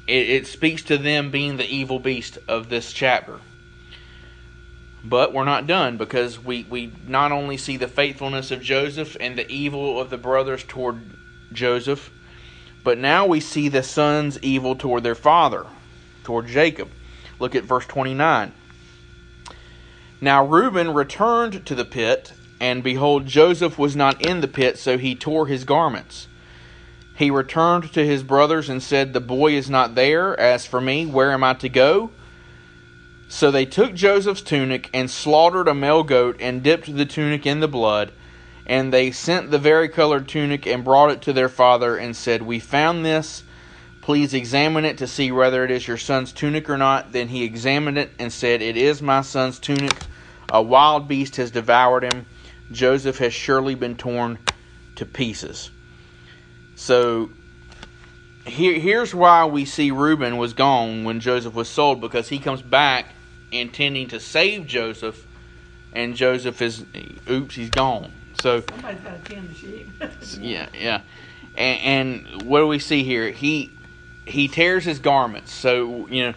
It, 0.08 0.30
it 0.30 0.47
speaks 0.47 0.84
to 0.84 0.97
them 0.97 1.32
being 1.32 1.56
the 1.56 1.73
evil 1.73 1.99
beast 1.99 2.38
of 2.49 2.67
this 2.67 2.91
chapter. 2.91 3.39
But 5.06 5.34
we're 5.34 5.45
not 5.45 5.67
done 5.67 5.95
because 5.95 6.38
we, 6.38 6.65
we 6.69 6.91
not 7.08 7.32
only 7.32 7.56
see 7.56 7.78
the 7.78 7.88
faithfulness 7.88 8.52
of 8.52 8.62
Joseph 8.62 9.15
and 9.21 9.38
the 9.38 9.49
evil 9.49 10.02
of 10.02 10.10
the 10.10 10.17
brothers 10.17 10.65
toward 10.65 10.99
Joseph, 11.54 12.12
but 12.83 12.97
now 12.97 13.25
we 13.25 13.39
see 13.39 13.69
the 13.69 13.83
sons 13.83 14.39
evil 14.41 14.75
toward 14.75 15.03
their 15.03 15.15
father, 15.15 15.65
toward 16.23 16.47
Jacob. 16.47 16.89
Look 17.39 17.55
at 17.55 17.63
verse 17.63 17.85
29. 17.85 18.53
Now 20.21 20.45
Reuben 20.45 20.93
returned 20.93 21.65
to 21.65 21.75
the 21.75 21.85
pit, 21.85 22.33
and 22.59 22.83
behold, 22.83 23.25
Joseph 23.25 23.77
was 23.77 23.95
not 23.95 24.25
in 24.25 24.41
the 24.41 24.47
pit, 24.47 24.77
so 24.77 24.97
he 24.97 25.15
tore 25.15 25.47
his 25.47 25.63
garments. 25.63 26.27
He 27.15 27.29
returned 27.31 27.91
to 27.93 28.05
his 28.05 28.23
brothers 28.23 28.69
and 28.69 28.81
said, 28.81 29.11
The 29.11 29.19
boy 29.19 29.53
is 29.53 29.69
not 29.69 29.95
there. 29.95 30.39
As 30.39 30.65
for 30.65 30.79
me, 30.79 31.05
where 31.05 31.31
am 31.31 31.43
I 31.43 31.53
to 31.55 31.69
go? 31.69 32.11
So 33.27 33.51
they 33.51 33.65
took 33.65 33.93
Joseph's 33.93 34.41
tunic 34.41 34.89
and 34.93 35.11
slaughtered 35.11 35.67
a 35.67 35.73
male 35.73 36.03
goat 36.03 36.37
and 36.39 36.63
dipped 36.63 36.95
the 36.95 37.05
tunic 37.05 37.45
in 37.45 37.59
the 37.59 37.67
blood 37.67 38.11
and 38.69 38.93
they 38.93 39.10
sent 39.10 39.49
the 39.49 39.58
varicolored 39.58 40.27
tunic 40.27 40.67
and 40.67 40.84
brought 40.84 41.10
it 41.10 41.23
to 41.23 41.34
their 41.34 41.49
father 41.49 41.97
and 41.97 42.15
said, 42.15 42.43
We 42.43 42.60
found 42.60 43.03
this. 43.03 43.41
Please 44.01 44.36
examine 44.36 44.86
it 44.86 44.99
to 44.99 45.08
see 45.08 45.32
whether 45.32 45.65
it 45.65 45.71
is 45.71 45.88
your 45.88 45.97
son's 45.97 46.32
tunic 46.32 46.69
or 46.69 46.77
not. 46.77 47.12
Then 47.12 47.29
he 47.29 47.43
examined 47.43 47.97
it 47.97 48.12
and 48.19 48.32
said, 48.32 48.62
It 48.62 48.77
is 48.77 49.01
my 49.01 49.21
son's 49.21 49.58
tunic. 49.58 49.97
A 50.51 50.62
wild 50.62 51.08
beast 51.08 51.38
has 51.38 51.49
devoured 51.49 52.03
him. 52.03 52.27
Joseph 52.71 53.17
has 53.17 53.34
surely 53.34 53.73
been 53.73 53.95
torn 53.95 54.38
to 54.97 55.05
pieces. 55.05 55.71
So 56.75 57.32
here, 58.45 58.79
here's 58.79 59.15
why 59.15 59.45
we 59.45 59.65
see 59.65 59.89
Reuben 59.89 60.38
was 60.38 60.53
gone 60.53 61.05
when 61.05 61.19
Joseph 61.19 61.55
was 61.55 61.69
sold 61.69 62.01
because 62.01 62.29
he 62.29 62.38
comes 62.38 62.62
back 62.62 63.08
intending 63.51 64.10
to 64.10 64.19
save 64.19 64.67
Joseph, 64.67 65.25
and 65.91 66.15
Joseph 66.15 66.62
is, 66.62 66.86
oops, 67.27 67.55
he's 67.55 67.71
gone. 67.71 68.12
So 68.41 68.62
somebody's 68.62 69.02
got 69.02 69.25
to 69.25 69.34
tend 69.34 69.49
the 69.49 69.54
sheep. 69.54 69.88
yeah, 70.39 70.67
yeah. 70.73 71.02
And, 71.58 72.28
and 72.28 72.41
what 72.43 72.60
do 72.60 72.67
we 72.67 72.80
see 72.80 73.04
here? 73.04 73.32
He 73.32 73.71
he 74.25 74.47
tears 74.47 74.86
his 74.86 74.99
garments. 74.99 75.52
So 75.52 76.08
you 76.08 76.28
know 76.28 76.34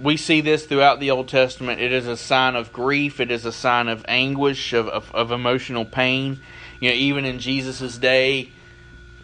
we 0.00 0.16
see 0.16 0.40
this 0.40 0.66
throughout 0.66 1.00
the 1.00 1.10
Old 1.10 1.28
Testament. 1.28 1.80
It 1.80 1.92
is 1.92 2.06
a 2.06 2.16
sign 2.16 2.56
of 2.56 2.72
grief. 2.72 3.20
It 3.20 3.30
is 3.30 3.44
a 3.44 3.52
sign 3.52 3.88
of 3.88 4.04
anguish, 4.08 4.72
of, 4.72 4.88
of, 4.88 5.12
of 5.14 5.30
emotional 5.30 5.84
pain. 5.84 6.40
You 6.80 6.90
know, 6.90 6.96
even 6.96 7.24
in 7.24 7.38
Jesus' 7.38 7.96
day, 7.98 8.50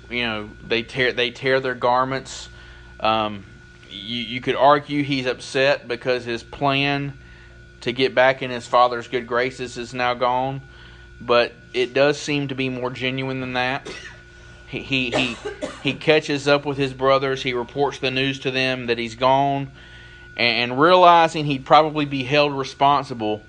you 0.08 0.22
know, 0.22 0.50
they 0.66 0.82
tear 0.82 1.12
they 1.12 1.30
tear 1.30 1.60
their 1.60 1.74
garments. 1.74 2.48
Um, 3.00 3.44
you, 3.90 4.22
you 4.22 4.40
could 4.40 4.56
argue 4.56 5.02
he's 5.02 5.26
upset 5.26 5.88
because 5.88 6.24
his 6.24 6.42
plan 6.42 7.18
to 7.80 7.92
get 7.92 8.14
back 8.14 8.42
in 8.42 8.50
his 8.50 8.66
father's 8.66 9.08
good 9.08 9.26
graces 9.26 9.78
is 9.78 9.94
now 9.94 10.14
gone 10.14 10.60
but 11.20 11.52
it 11.74 11.94
does 11.94 12.18
seem 12.18 12.48
to 12.48 12.54
be 12.54 12.68
more 12.68 12.90
genuine 12.90 13.40
than 13.40 13.54
that. 13.54 13.88
He, 14.68 14.80
he 14.80 15.10
he 15.10 15.36
he 15.82 15.94
catches 15.94 16.46
up 16.46 16.66
with 16.66 16.76
his 16.76 16.92
brothers. 16.92 17.42
He 17.42 17.54
reports 17.54 17.98
the 17.98 18.10
news 18.10 18.38
to 18.40 18.50
them 18.50 18.86
that 18.86 18.98
he's 18.98 19.14
gone, 19.14 19.70
and 20.36 20.78
realizing 20.78 21.46
he'd 21.46 21.64
probably 21.64 22.04
be 22.04 22.24
held 22.24 22.52
responsible, 22.52 23.42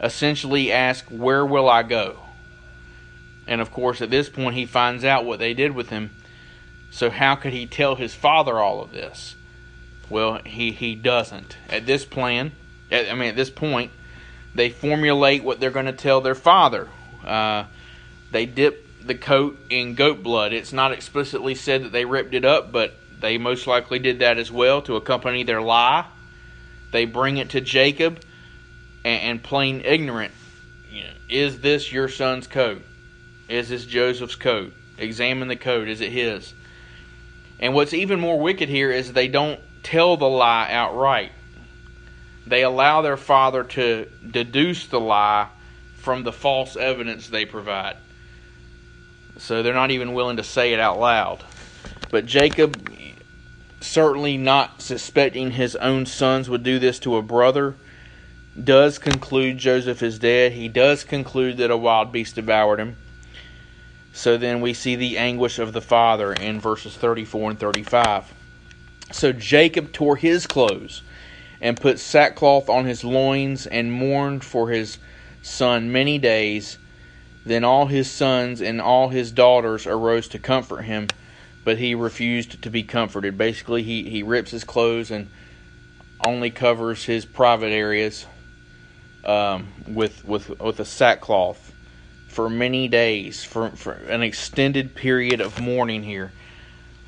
essentially 0.00 0.72
asks, 0.72 1.10
"Where 1.10 1.46
will 1.46 1.68
I 1.68 1.84
go?" 1.84 2.18
And 3.46 3.60
of 3.60 3.70
course, 3.70 4.00
at 4.00 4.10
this 4.10 4.28
point, 4.28 4.56
he 4.56 4.66
finds 4.66 5.04
out 5.04 5.24
what 5.24 5.38
they 5.38 5.54
did 5.54 5.72
with 5.72 5.90
him. 5.90 6.10
So 6.90 7.10
how 7.10 7.36
could 7.36 7.52
he 7.52 7.66
tell 7.66 7.94
his 7.94 8.14
father 8.14 8.58
all 8.58 8.82
of 8.82 8.90
this? 8.90 9.36
Well, 10.08 10.40
he 10.44 10.72
he 10.72 10.96
doesn't. 10.96 11.56
At 11.68 11.86
this 11.86 12.04
plan, 12.04 12.50
I 12.90 13.14
mean, 13.14 13.28
at 13.28 13.36
this 13.36 13.50
point, 13.50 13.92
they 14.54 14.70
formulate 14.70 15.44
what 15.44 15.60
they're 15.60 15.70
going 15.70 15.86
to 15.86 15.92
tell 15.92 16.20
their 16.20 16.34
father. 16.34 16.88
Uh, 17.24 17.64
they 18.30 18.46
dip 18.46 18.86
the 19.04 19.14
coat 19.14 19.58
in 19.70 19.94
goat 19.94 20.22
blood. 20.22 20.52
It's 20.52 20.72
not 20.72 20.92
explicitly 20.92 21.54
said 21.54 21.84
that 21.84 21.92
they 21.92 22.04
ripped 22.04 22.34
it 22.34 22.44
up, 22.44 22.72
but 22.72 22.94
they 23.20 23.38
most 23.38 23.66
likely 23.66 23.98
did 23.98 24.20
that 24.20 24.38
as 24.38 24.50
well 24.50 24.82
to 24.82 24.96
accompany 24.96 25.42
their 25.42 25.62
lie. 25.62 26.06
They 26.92 27.04
bring 27.04 27.36
it 27.36 27.50
to 27.50 27.60
Jacob, 27.60 28.20
and, 29.04 29.22
and 29.22 29.42
plain 29.42 29.82
ignorant, 29.84 30.32
you 30.90 31.04
know, 31.04 31.10
is 31.28 31.60
this 31.60 31.92
your 31.92 32.08
son's 32.08 32.46
coat? 32.46 32.82
Is 33.48 33.68
this 33.68 33.84
Joseph's 33.84 34.36
coat? 34.36 34.72
Examine 34.98 35.48
the 35.48 35.56
coat. 35.56 35.88
Is 35.88 36.00
it 36.00 36.12
his? 36.12 36.52
And 37.58 37.74
what's 37.74 37.94
even 37.94 38.20
more 38.20 38.38
wicked 38.38 38.68
here 38.68 38.90
is 38.90 39.12
they 39.12 39.28
don't 39.28 39.60
tell 39.82 40.16
the 40.16 40.28
lie 40.28 40.70
outright 40.70 41.32
they 42.46 42.62
allow 42.62 43.02
their 43.02 43.16
father 43.16 43.64
to 43.64 44.08
deduce 44.30 44.86
the 44.86 45.00
lie 45.00 45.48
from 45.96 46.22
the 46.22 46.32
false 46.32 46.76
evidence 46.76 47.28
they 47.28 47.44
provide. 47.44 47.96
So 49.38 49.62
they're 49.62 49.74
not 49.74 49.90
even 49.90 50.14
willing 50.14 50.38
to 50.38 50.44
say 50.44 50.72
it 50.72 50.80
out 50.80 50.98
loud. 50.98 51.42
But 52.10 52.26
Jacob, 52.26 52.90
certainly 53.80 54.36
not 54.36 54.82
suspecting 54.82 55.52
his 55.52 55.76
own 55.76 56.06
sons 56.06 56.50
would 56.50 56.62
do 56.62 56.78
this 56.78 56.98
to 57.00 57.16
a 57.16 57.22
brother, 57.22 57.76
does 58.62 58.98
conclude 58.98 59.58
Joseph 59.58 60.02
is 60.02 60.18
dead. 60.18 60.52
He 60.52 60.68
does 60.68 61.04
conclude 61.04 61.58
that 61.58 61.70
a 61.70 61.76
wild 61.76 62.12
beast 62.12 62.34
devoured 62.34 62.80
him. 62.80 62.96
So 64.12 64.36
then 64.36 64.60
we 64.60 64.74
see 64.74 64.96
the 64.96 65.18
anguish 65.18 65.58
of 65.58 65.72
the 65.72 65.80
father 65.80 66.32
in 66.32 66.60
verses 66.60 66.96
34 66.96 67.50
and 67.50 67.58
35. 67.58 68.34
So 69.12 69.32
Jacob 69.32 69.92
tore 69.92 70.16
his 70.16 70.46
clothes 70.46 71.02
and 71.60 71.80
put 71.80 71.98
sackcloth 71.98 72.68
on 72.68 72.84
his 72.84 73.04
loins 73.04 73.66
and 73.66 73.92
mourned 73.92 74.44
for 74.44 74.70
his 74.70 74.98
son 75.42 75.92
many 75.92 76.18
days. 76.18 76.78
Then 77.44 77.64
all 77.64 77.86
his 77.86 78.10
sons 78.10 78.60
and 78.60 78.80
all 78.80 79.08
his 79.08 79.32
daughters 79.32 79.86
arose 79.86 80.28
to 80.28 80.38
comfort 80.38 80.82
him, 80.82 81.08
but 81.64 81.78
he 81.78 81.94
refused 81.94 82.62
to 82.62 82.70
be 82.70 82.82
comforted. 82.82 83.38
Basically, 83.38 83.82
he, 83.82 84.08
he 84.08 84.22
rips 84.22 84.50
his 84.50 84.64
clothes 84.64 85.10
and 85.10 85.28
only 86.26 86.50
covers 86.50 87.04
his 87.04 87.24
private 87.24 87.72
areas 87.72 88.26
um, 89.24 89.68
with, 89.86 90.24
with, 90.24 90.48
with 90.60 90.80
a 90.80 90.84
sackcloth 90.84 91.72
for 92.28 92.48
many 92.48 92.88
days, 92.88 93.42
for, 93.42 93.70
for 93.70 93.92
an 93.92 94.22
extended 94.22 94.94
period 94.94 95.40
of 95.40 95.60
mourning 95.60 96.02
here. 96.02 96.32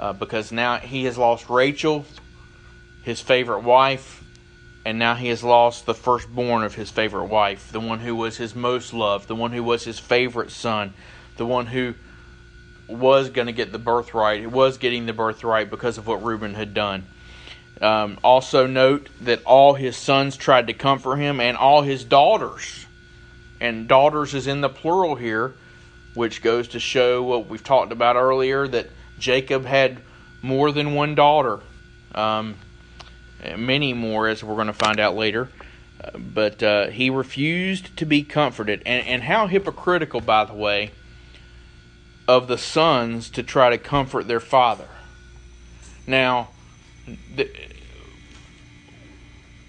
Uh, 0.01 0.13
because 0.13 0.51
now 0.51 0.79
he 0.79 1.05
has 1.05 1.17
lost 1.17 1.49
Rachel, 1.49 2.05
his 3.03 3.21
favorite 3.21 3.63
wife, 3.63 4.22
and 4.85 4.99
now 4.99 5.15
he 5.15 5.29
has 5.29 5.45
lost 5.45 5.87
the 5.87 5.95
firstborn 5.95 6.65
of 6.65 6.75
his 6.75 6.91
favorite 6.91 7.27
wife, 7.27 7.71
the 7.71 7.81
one 7.81 8.01
who 8.01 8.17
was 8.17 8.37
his 8.37 8.55
most 8.55 8.93
loved, 8.93 9.29
the 9.29 9.37
one 9.37 9.53
who 9.53 9.63
was 9.63 9.85
his 9.85 9.99
favorite 9.99 10.51
son, 10.51 10.93
the 11.37 11.47
one 11.47 11.67
who 11.67 11.95
was 12.89 13.31
going 13.31 13.47
to 13.47 13.53
get 13.53 13.73
the 13.73 13.79
birthright, 13.79 14.51
was 14.51 14.79
getting 14.79 15.07
the 15.07 15.13
birthright 15.13 15.71
because 15.71 15.99
of 15.99 16.07
what 16.07 16.25
Reuben 16.25 16.55
had 16.55 16.75
done. 16.75 17.05
Um, 17.81 18.19
also, 18.23 18.67
note 18.67 19.09
that 19.23 19.43
all 19.45 19.75
his 19.75 19.97
sons 19.97 20.37
tried 20.37 20.67
to 20.67 20.73
comfort 20.73 21.17
him, 21.17 21.41
and 21.41 21.57
all 21.57 21.83
his 21.83 22.05
daughters. 22.05 22.87
And 23.61 23.89
daughters 23.89 24.35
is 24.35 24.47
in 24.47 24.61
the 24.61 24.69
plural 24.69 25.15
here, 25.15 25.55
which 26.15 26.43
goes 26.43 26.69
to 26.69 26.81
show 26.81 27.23
what 27.23 27.49
we've 27.49 27.63
talked 27.63 27.93
about 27.93 28.17
earlier 28.17 28.69
that 28.69 28.89
Jacob 29.19 29.65
had 29.65 30.01
more 30.43 30.71
than 30.71 30.95
one 30.95 31.15
daughter. 31.15 31.61
Um, 32.15 32.57
many 33.57 33.93
more, 33.93 34.29
as 34.29 34.43
we're 34.43 34.55
going 34.55 34.67
to 34.67 34.73
find 34.73 35.01
out 35.01 35.15
later. 35.15 35.49
Uh, 36.03 36.19
but 36.19 36.63
uh, 36.63 36.87
he 36.89 37.11
refused 37.11 37.97
to 37.97 38.07
be 38.07 38.23
comforted. 38.23 38.83
And, 38.87 39.07
and 39.07 39.23
how 39.23 39.47
hypocritical, 39.47 40.21
by 40.21 40.45
the 40.45 40.55
way, 40.55 40.91
of 42.29 42.49
the 42.49 42.59
sons 42.59 43.31
to 43.31 43.43
try 43.43 43.71
to 43.71 43.79
comfort 43.79 44.29
their 44.29 44.41
father. 44.41 44.89
Now, 46.07 46.49
the, 47.35 47.51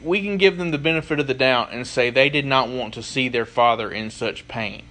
we 0.03 0.21
can 0.21 0.37
give 0.37 0.57
them 0.57 0.71
the 0.71 0.77
benefit 0.77 1.19
of 1.19 1.27
the 1.27 1.33
doubt 1.33 1.71
and 1.71 1.87
say 1.87 2.09
they 2.09 2.29
did 2.29 2.45
not 2.45 2.69
want 2.69 2.93
to 2.95 3.03
see 3.03 3.29
their 3.29 3.45
father 3.45 3.91
in 3.91 4.09
such 4.09 4.47
pain. 4.47 4.83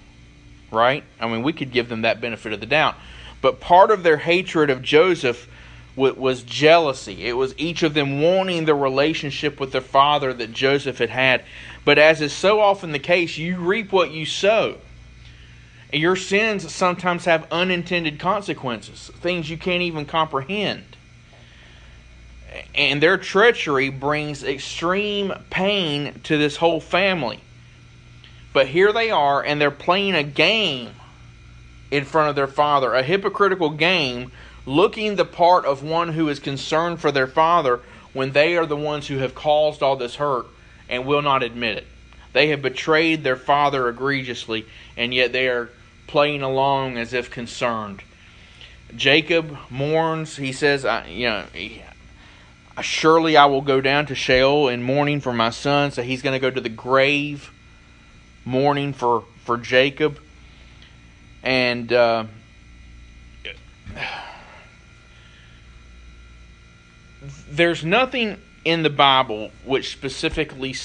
Right? 0.71 1.03
I 1.19 1.27
mean, 1.27 1.43
we 1.43 1.53
could 1.53 1.71
give 1.71 1.89
them 1.89 2.01
that 2.01 2.19
benefit 2.19 2.51
of 2.51 2.59
the 2.59 2.65
doubt. 2.65 2.95
But 3.41 3.59
part 3.59 3.91
of 3.91 4.03
their 4.03 4.17
hatred 4.17 4.69
of 4.69 4.81
Joseph 4.81 5.47
was 5.95 6.43
jealousy. 6.43 7.25
It 7.27 7.33
was 7.33 7.53
each 7.57 7.83
of 7.83 7.93
them 7.93 8.21
wanting 8.21 8.65
the 8.65 8.75
relationship 8.75 9.59
with 9.59 9.71
their 9.71 9.81
father 9.81 10.33
that 10.33 10.51
Joseph 10.51 10.97
had 10.97 11.09
had. 11.09 11.43
But 11.85 11.99
as 11.99 12.21
is 12.21 12.33
so 12.33 12.59
often 12.59 12.91
the 12.91 12.99
case, 12.99 13.37
you 13.37 13.57
reap 13.57 13.91
what 13.91 14.11
you 14.11 14.25
sow. 14.25 14.77
Your 15.91 16.15
sins 16.15 16.73
sometimes 16.73 17.25
have 17.25 17.47
unintended 17.51 18.19
consequences, 18.19 19.11
things 19.19 19.49
you 19.49 19.57
can't 19.57 19.83
even 19.83 20.05
comprehend. 20.05 20.83
And 22.73 23.01
their 23.01 23.17
treachery 23.17 23.89
brings 23.89 24.43
extreme 24.43 25.33
pain 25.51 26.19
to 26.23 26.37
this 26.37 26.55
whole 26.55 26.79
family. 26.79 27.39
But 28.53 28.67
here 28.67 28.91
they 28.91 29.11
are, 29.11 29.43
and 29.43 29.61
they're 29.61 29.71
playing 29.71 30.15
a 30.15 30.23
game 30.23 30.89
in 31.91 32.05
front 32.05 32.29
of 32.29 32.35
their 32.35 32.47
father, 32.47 32.93
a 32.93 33.03
hypocritical 33.03 33.69
game 33.69 34.31
looking 34.65 35.15
the 35.15 35.25
part 35.25 35.65
of 35.65 35.83
one 35.83 36.13
who 36.13 36.29
is 36.29 36.39
concerned 36.39 36.99
for 36.99 37.11
their 37.11 37.27
father 37.27 37.79
when 38.13 38.31
they 38.31 38.55
are 38.57 38.65
the 38.65 38.77
ones 38.77 39.07
who 39.07 39.17
have 39.17 39.35
caused 39.35 39.81
all 39.81 39.95
this 39.95 40.15
hurt 40.15 40.45
and 40.87 41.05
will 41.05 41.21
not 41.21 41.43
admit 41.43 41.77
it. 41.77 41.87
They 42.33 42.47
have 42.47 42.61
betrayed 42.61 43.23
their 43.23 43.35
father 43.35 43.87
egregiously, 43.89 44.65
and 44.97 45.13
yet 45.13 45.31
they 45.31 45.47
are 45.47 45.69
playing 46.07 46.41
along 46.41 46.97
as 46.97 47.13
if 47.13 47.29
concerned. 47.29 48.01
Jacob 48.95 49.57
mourns. 49.69 50.37
He 50.37 50.51
says, 50.51 50.85
I, 50.85 51.07
"You 51.07 51.27
know, 51.27 51.45
surely 52.81 53.37
I 53.37 53.45
will 53.45 53.61
go 53.61 53.81
down 53.81 54.07
to 54.07 54.15
Sheol 54.15 54.67
in 54.67 54.83
mourning 54.83 55.21
for 55.21 55.33
my 55.33 55.49
son." 55.49 55.91
So 55.91 56.01
he's 56.01 56.21
going 56.21 56.33
to 56.33 56.39
go 56.39 56.51
to 56.51 56.61
the 56.61 56.69
grave, 56.69 57.51
mourning 58.45 58.93
for 58.93 59.23
for 59.43 59.57
Jacob, 59.57 60.19
and. 61.43 61.91
Uh, 61.91 62.25
there's 67.53 67.85
nothing 67.85 68.37
in 68.65 68.81
the 68.81 68.89
Bible 68.89 69.51
which 69.63 69.91
specifically 69.91 70.75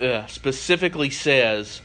uh, 0.00 0.26
specifically 0.26 1.10
says 1.10 1.80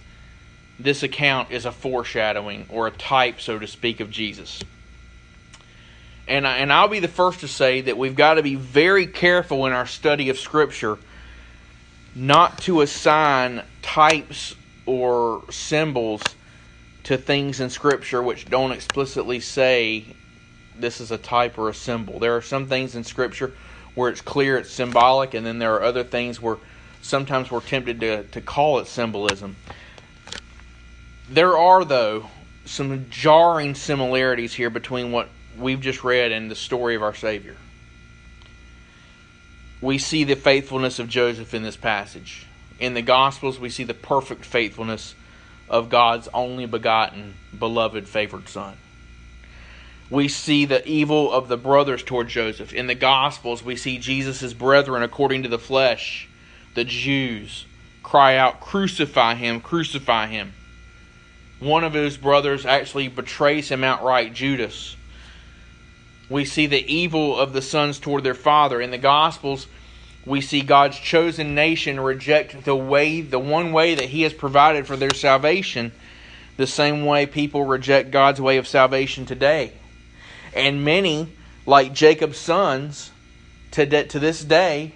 this 0.79 1.03
account 1.03 1.51
is 1.51 1.65
a 1.65 1.71
foreshadowing 1.71 2.65
or 2.69 2.87
a 2.87 2.91
type, 2.91 3.39
so 3.39 3.57
to 3.57 3.67
speak, 3.67 3.99
of 3.99 4.11
Jesus. 4.11 4.61
And 6.27 6.45
and 6.45 6.71
I'll 6.71 6.89
be 6.89 6.99
the 6.99 7.07
first 7.07 7.41
to 7.41 7.47
say 7.47 7.81
that 7.81 7.97
we've 7.97 8.15
got 8.15 8.35
to 8.35 8.43
be 8.43 8.55
very 8.55 9.07
careful 9.07 9.65
in 9.65 9.73
our 9.73 9.85
study 9.85 10.29
of 10.29 10.37
Scripture 10.37 10.97
not 12.15 12.59
to 12.59 12.81
assign 12.81 13.63
types 13.81 14.55
or 14.85 15.43
symbols 15.49 16.21
to 17.03 17.17
things 17.17 17.59
in 17.59 17.69
Scripture 17.69 18.21
which 18.21 18.45
don't 18.45 18.71
explicitly 18.71 19.39
say 19.39 20.05
this 20.77 20.99
is 20.99 21.11
a 21.11 21.17
type 21.17 21.57
or 21.57 21.69
a 21.69 21.73
symbol. 21.73 22.19
There 22.19 22.35
are 22.35 22.41
some 22.41 22.67
things 22.67 22.95
in 22.95 23.03
Scripture 23.03 23.53
where 23.95 24.09
it's 24.09 24.21
clear 24.21 24.57
it's 24.57 24.71
symbolic, 24.71 25.33
and 25.33 25.45
then 25.45 25.59
there 25.59 25.75
are 25.75 25.83
other 25.83 26.03
things 26.03 26.41
where 26.41 26.57
sometimes 27.01 27.51
we're 27.51 27.61
tempted 27.61 27.99
to, 27.99 28.23
to 28.23 28.41
call 28.41 28.79
it 28.79 28.87
symbolism. 28.87 29.55
There 31.29 31.57
are, 31.57 31.85
though, 31.85 32.29
some 32.65 33.07
jarring 33.09 33.75
similarities 33.75 34.53
here 34.53 34.69
between 34.69 35.11
what 35.11 35.29
we've 35.57 35.81
just 35.81 36.03
read 36.03 36.31
and 36.31 36.49
the 36.49 36.55
story 36.55 36.95
of 36.95 37.03
our 37.03 37.13
Savior. 37.13 37.55
We 39.81 39.97
see 39.97 40.23
the 40.23 40.35
faithfulness 40.35 40.99
of 40.99 41.09
Joseph 41.09 41.53
in 41.53 41.63
this 41.63 41.75
passage. 41.75 42.47
In 42.79 42.93
the 42.93 43.01
Gospels, 43.01 43.59
we 43.59 43.69
see 43.69 43.83
the 43.83 43.93
perfect 43.93 44.45
faithfulness 44.45 45.13
of 45.69 45.89
God's 45.89 46.27
only 46.33 46.65
begotten, 46.65 47.35
beloved, 47.57 48.07
favored 48.07 48.47
Son 48.47 48.77
we 50.09 50.27
see 50.27 50.65
the 50.65 50.85
evil 50.87 51.31
of 51.31 51.47
the 51.47 51.57
brothers 51.57 52.03
toward 52.03 52.27
Joseph. 52.27 52.73
In 52.73 52.87
the 52.87 52.95
Gospels, 52.95 53.63
we 53.63 53.75
see 53.75 53.97
Jesus' 53.97 54.53
brethren, 54.53 55.03
according 55.03 55.43
to 55.43 55.49
the 55.49 55.59
flesh, 55.59 56.27
the 56.75 56.83
Jews, 56.83 57.65
cry 58.03 58.35
out, 58.35 58.59
Crucify 58.59 59.35
him, 59.35 59.61
crucify 59.61 60.27
him. 60.27 60.53
One 61.59 61.83
of 61.83 61.93
his 61.93 62.17
brothers 62.17 62.65
actually 62.65 63.07
betrays 63.07 63.69
him 63.69 63.83
outright, 63.83 64.33
Judas. 64.33 64.97
We 66.29 66.45
see 66.45 66.67
the 66.67 66.85
evil 66.93 67.39
of 67.39 67.53
the 67.53 67.61
sons 67.61 67.99
toward 67.99 68.23
their 68.23 68.33
father. 68.33 68.81
In 68.81 68.91
the 68.91 68.97
Gospels, 68.97 69.67
we 70.25 70.41
see 70.41 70.61
God's 70.61 70.97
chosen 70.97 71.53
nation 71.53 71.99
reject 71.99 72.63
the 72.65 72.75
way, 72.75 73.21
the 73.21 73.39
one 73.39 73.71
way 73.71 73.95
that 73.95 74.09
He 74.09 74.21
has 74.23 74.33
provided 74.33 74.87
for 74.87 74.95
their 74.95 75.13
salvation, 75.13 75.91
the 76.55 76.67
same 76.67 77.05
way 77.05 77.25
people 77.25 77.65
reject 77.65 78.11
God's 78.11 78.39
way 78.39 78.57
of 78.57 78.67
salvation 78.67 79.25
today. 79.25 79.73
And 80.55 80.83
many, 80.83 81.29
like 81.65 81.93
Jacob's 81.93 82.37
sons, 82.37 83.11
to, 83.71 83.85
de- 83.85 84.05
to 84.05 84.19
this 84.19 84.43
day, 84.43 84.93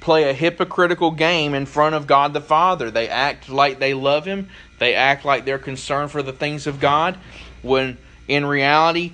play 0.00 0.28
a 0.28 0.32
hypocritical 0.32 1.10
game 1.10 1.54
in 1.54 1.66
front 1.66 1.94
of 1.94 2.06
God 2.06 2.32
the 2.32 2.40
Father. 2.40 2.90
They 2.90 3.08
act 3.08 3.48
like 3.48 3.78
they 3.78 3.94
love 3.94 4.24
Him, 4.24 4.48
they 4.78 4.94
act 4.94 5.24
like 5.24 5.44
they're 5.44 5.58
concerned 5.58 6.10
for 6.10 6.22
the 6.22 6.32
things 6.32 6.66
of 6.66 6.80
God, 6.80 7.18
when 7.62 7.98
in 8.28 8.46
reality, 8.46 9.12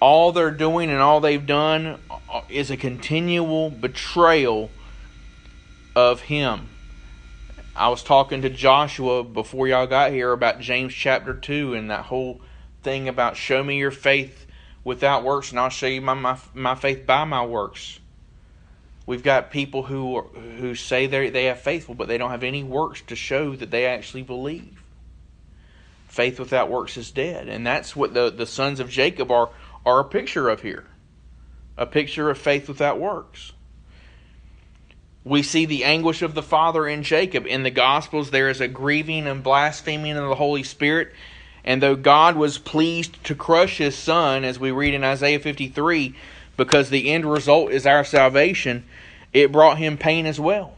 all 0.00 0.32
they're 0.32 0.50
doing 0.50 0.90
and 0.90 0.98
all 0.98 1.20
they've 1.20 1.46
done 1.46 1.98
uh, 2.10 2.40
is 2.48 2.70
a 2.70 2.76
continual 2.76 3.70
betrayal 3.70 4.70
of 5.94 6.22
Him. 6.22 6.68
I 7.74 7.88
was 7.88 8.02
talking 8.02 8.42
to 8.42 8.50
Joshua 8.50 9.24
before 9.24 9.66
y'all 9.66 9.86
got 9.86 10.10
here 10.10 10.32
about 10.32 10.60
James 10.60 10.92
chapter 10.92 11.32
2 11.32 11.74
and 11.74 11.90
that 11.90 12.06
whole 12.06 12.40
thing 12.82 13.08
about 13.08 13.36
show 13.36 13.62
me 13.62 13.78
your 13.78 13.90
faith 13.90 14.46
without 14.84 15.24
works, 15.24 15.50
and 15.50 15.60
I'll 15.60 15.68
show 15.68 15.86
you 15.86 16.00
my, 16.00 16.14
my, 16.14 16.38
my 16.54 16.74
faith 16.74 17.06
by 17.06 17.24
my 17.24 17.44
works. 17.44 18.00
We've 19.06 19.22
got 19.22 19.50
people 19.50 19.82
who 19.82 20.20
who 20.20 20.74
say 20.74 21.06
they 21.06 21.28
they 21.28 21.44
have 21.46 21.60
faithful, 21.60 21.94
but 21.94 22.06
they 22.08 22.18
don't 22.18 22.30
have 22.30 22.44
any 22.44 22.62
works 22.62 23.02
to 23.08 23.16
show 23.16 23.56
that 23.56 23.70
they 23.70 23.86
actually 23.86 24.22
believe. 24.22 24.82
Faith 26.06 26.38
without 26.38 26.70
works 26.70 26.96
is 26.96 27.10
dead, 27.10 27.48
and 27.48 27.66
that's 27.66 27.96
what 27.96 28.14
the, 28.14 28.30
the 28.30 28.46
sons 28.46 28.78
of 28.78 28.88
Jacob 28.88 29.30
are 29.30 29.50
are 29.84 30.00
a 30.00 30.04
picture 30.04 30.48
of 30.48 30.62
here, 30.62 30.86
a 31.76 31.86
picture 31.86 32.30
of 32.30 32.38
faith 32.38 32.68
without 32.68 33.00
works. 33.00 33.52
We 35.24 35.42
see 35.42 35.66
the 35.66 35.84
anguish 35.84 36.22
of 36.22 36.34
the 36.34 36.42
father 36.42 36.86
in 36.86 37.02
Jacob. 37.02 37.46
In 37.46 37.62
the 37.62 37.70
Gospels, 37.70 38.30
there 38.30 38.48
is 38.48 38.60
a 38.60 38.68
grieving 38.68 39.26
and 39.26 39.42
blaspheming 39.42 40.16
of 40.16 40.28
the 40.28 40.34
Holy 40.34 40.64
Spirit. 40.64 41.12
And 41.64 41.82
though 41.82 41.96
God 41.96 42.36
was 42.36 42.58
pleased 42.58 43.22
to 43.24 43.34
crush 43.34 43.78
his 43.78 43.96
son, 43.96 44.44
as 44.44 44.58
we 44.58 44.70
read 44.70 44.94
in 44.94 45.04
Isaiah 45.04 45.38
53, 45.38 46.14
because 46.56 46.90
the 46.90 47.10
end 47.10 47.24
result 47.24 47.72
is 47.72 47.86
our 47.86 48.04
salvation, 48.04 48.84
it 49.32 49.52
brought 49.52 49.78
him 49.78 49.96
pain 49.96 50.26
as 50.26 50.40
well. 50.40 50.74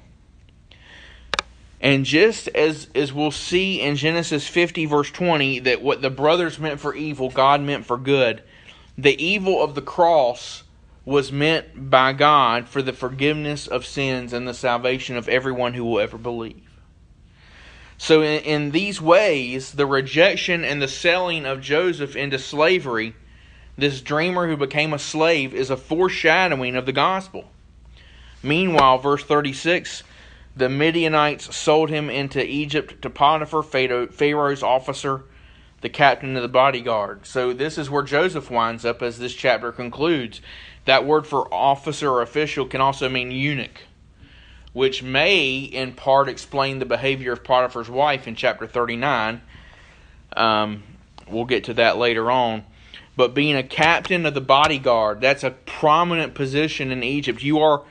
And 1.80 2.04
just 2.04 2.48
as, 2.48 2.88
as 2.94 3.12
we'll 3.12 3.30
see 3.30 3.80
in 3.80 3.96
Genesis 3.96 4.48
50, 4.48 4.86
verse 4.86 5.10
20, 5.10 5.60
that 5.60 5.82
what 5.82 6.00
the 6.00 6.10
brothers 6.10 6.58
meant 6.58 6.80
for 6.80 6.94
evil, 6.94 7.28
God 7.28 7.60
meant 7.60 7.84
for 7.84 7.98
good, 7.98 8.42
the 8.96 9.22
evil 9.22 9.62
of 9.62 9.74
the 9.74 9.82
cross 9.82 10.62
was 11.04 11.30
meant 11.30 11.90
by 11.90 12.12
God 12.12 12.68
for 12.68 12.80
the 12.80 12.92
forgiveness 12.92 13.66
of 13.66 13.84
sins 13.84 14.32
and 14.32 14.48
the 14.48 14.54
salvation 14.54 15.16
of 15.16 15.28
everyone 15.28 15.74
who 15.74 15.84
will 15.84 16.00
ever 16.00 16.16
believe. 16.16 16.63
So, 17.96 18.22
in, 18.22 18.42
in 18.42 18.70
these 18.72 19.00
ways, 19.00 19.72
the 19.72 19.86
rejection 19.86 20.64
and 20.64 20.82
the 20.82 20.88
selling 20.88 21.46
of 21.46 21.60
Joseph 21.60 22.16
into 22.16 22.38
slavery, 22.38 23.14
this 23.76 24.00
dreamer 24.00 24.48
who 24.48 24.56
became 24.56 24.92
a 24.92 24.98
slave, 24.98 25.54
is 25.54 25.70
a 25.70 25.76
foreshadowing 25.76 26.76
of 26.76 26.86
the 26.86 26.92
gospel. 26.92 27.50
Meanwhile, 28.42 28.98
verse 28.98 29.24
36 29.24 30.02
the 30.56 30.68
Midianites 30.68 31.54
sold 31.54 31.90
him 31.90 32.08
into 32.08 32.44
Egypt 32.44 33.02
to 33.02 33.10
Potiphar, 33.10 33.62
Pharaoh's 33.62 34.62
officer, 34.62 35.24
the 35.80 35.88
captain 35.88 36.36
of 36.36 36.42
the 36.42 36.48
bodyguard. 36.48 37.26
So, 37.26 37.52
this 37.52 37.76
is 37.76 37.90
where 37.90 38.04
Joseph 38.04 38.50
winds 38.50 38.84
up 38.84 39.02
as 39.02 39.18
this 39.18 39.34
chapter 39.34 39.72
concludes. 39.72 40.40
That 40.84 41.04
word 41.04 41.26
for 41.26 41.52
officer 41.52 42.10
or 42.10 42.22
official 42.22 42.66
can 42.66 42.80
also 42.80 43.08
mean 43.08 43.30
eunuch, 43.30 43.82
which 44.74 45.02
may 45.02 45.54
in 45.54 45.92
part 45.92 46.28
explain 46.28 46.80
the 46.80 46.84
behavior 46.84 47.32
of 47.32 47.42
Potiphar's 47.42 47.88
wife 47.88 48.28
in 48.28 48.34
chapter 48.34 48.66
39. 48.66 49.40
Um, 50.36 50.82
we'll 51.28 51.46
get 51.46 51.64
to 51.64 51.74
that 51.74 51.96
later 51.96 52.30
on. 52.30 52.64
But 53.16 53.34
being 53.34 53.54
a 53.56 53.62
captain 53.62 54.26
of 54.26 54.34
the 54.34 54.40
bodyguard, 54.40 55.20
that's 55.20 55.44
a 55.44 55.52
prominent 55.52 56.34
position 56.34 56.90
in 56.90 57.04
Egypt. 57.04 57.42
You 57.42 57.60
are 57.60 57.84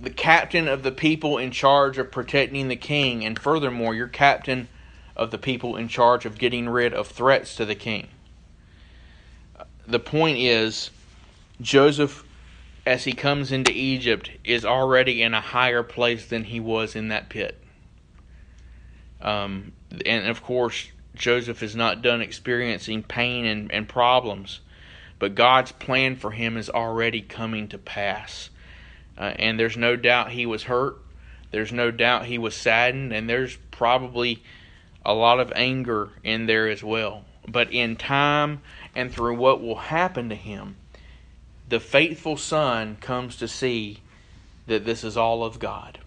the 0.00 0.10
captain 0.10 0.66
of 0.66 0.82
the 0.82 0.90
people 0.90 1.38
in 1.38 1.52
charge 1.52 1.96
of 1.96 2.10
protecting 2.10 2.66
the 2.66 2.76
king, 2.76 3.24
and 3.24 3.38
furthermore, 3.38 3.94
you're 3.94 4.08
captain 4.08 4.68
of 5.14 5.30
the 5.30 5.38
people 5.38 5.76
in 5.76 5.86
charge 5.86 6.26
of 6.26 6.36
getting 6.36 6.68
rid 6.68 6.92
of 6.92 7.06
threats 7.06 7.54
to 7.56 7.64
the 7.64 7.76
king. 7.76 8.08
The 9.86 10.00
point 10.00 10.38
is, 10.38 10.90
Joseph, 11.60 12.25
as 12.86 13.04
he 13.04 13.12
comes 13.12 13.50
into 13.50 13.72
Egypt, 13.72 14.30
is 14.44 14.64
already 14.64 15.20
in 15.20 15.34
a 15.34 15.40
higher 15.40 15.82
place 15.82 16.26
than 16.26 16.44
he 16.44 16.60
was 16.60 16.94
in 16.94 17.08
that 17.08 17.28
pit. 17.28 17.60
Um, 19.20 19.72
and 20.06 20.28
of 20.28 20.42
course, 20.42 20.88
Joseph 21.16 21.62
is 21.62 21.74
not 21.74 22.00
done 22.00 22.20
experiencing 22.20 23.02
pain 23.02 23.44
and, 23.44 23.72
and 23.72 23.88
problems, 23.88 24.60
but 25.18 25.34
God's 25.34 25.72
plan 25.72 26.14
for 26.14 26.30
him 26.30 26.56
is 26.56 26.70
already 26.70 27.22
coming 27.22 27.68
to 27.68 27.78
pass. 27.78 28.50
Uh, 29.18 29.32
and 29.36 29.58
there's 29.58 29.76
no 29.76 29.96
doubt 29.96 30.30
he 30.30 30.46
was 30.46 30.64
hurt. 30.64 30.98
There's 31.50 31.72
no 31.72 31.90
doubt 31.90 32.26
he 32.26 32.38
was 32.38 32.54
saddened, 32.54 33.12
and 33.12 33.28
there's 33.28 33.56
probably 33.70 34.42
a 35.04 35.14
lot 35.14 35.40
of 35.40 35.52
anger 35.56 36.10
in 36.22 36.46
there 36.46 36.68
as 36.68 36.84
well. 36.84 37.24
But 37.48 37.72
in 37.72 37.96
time 37.96 38.60
and 38.94 39.12
through 39.12 39.36
what 39.36 39.62
will 39.62 39.76
happen 39.76 40.28
to 40.28 40.34
him, 40.34 40.76
the 41.68 41.80
faithful 41.80 42.36
son 42.36 42.96
comes 43.00 43.36
to 43.36 43.48
see 43.48 44.00
that 44.66 44.84
this 44.84 45.04
is 45.04 45.16
all 45.16 45.44
of 45.44 45.58
God. 45.58 45.98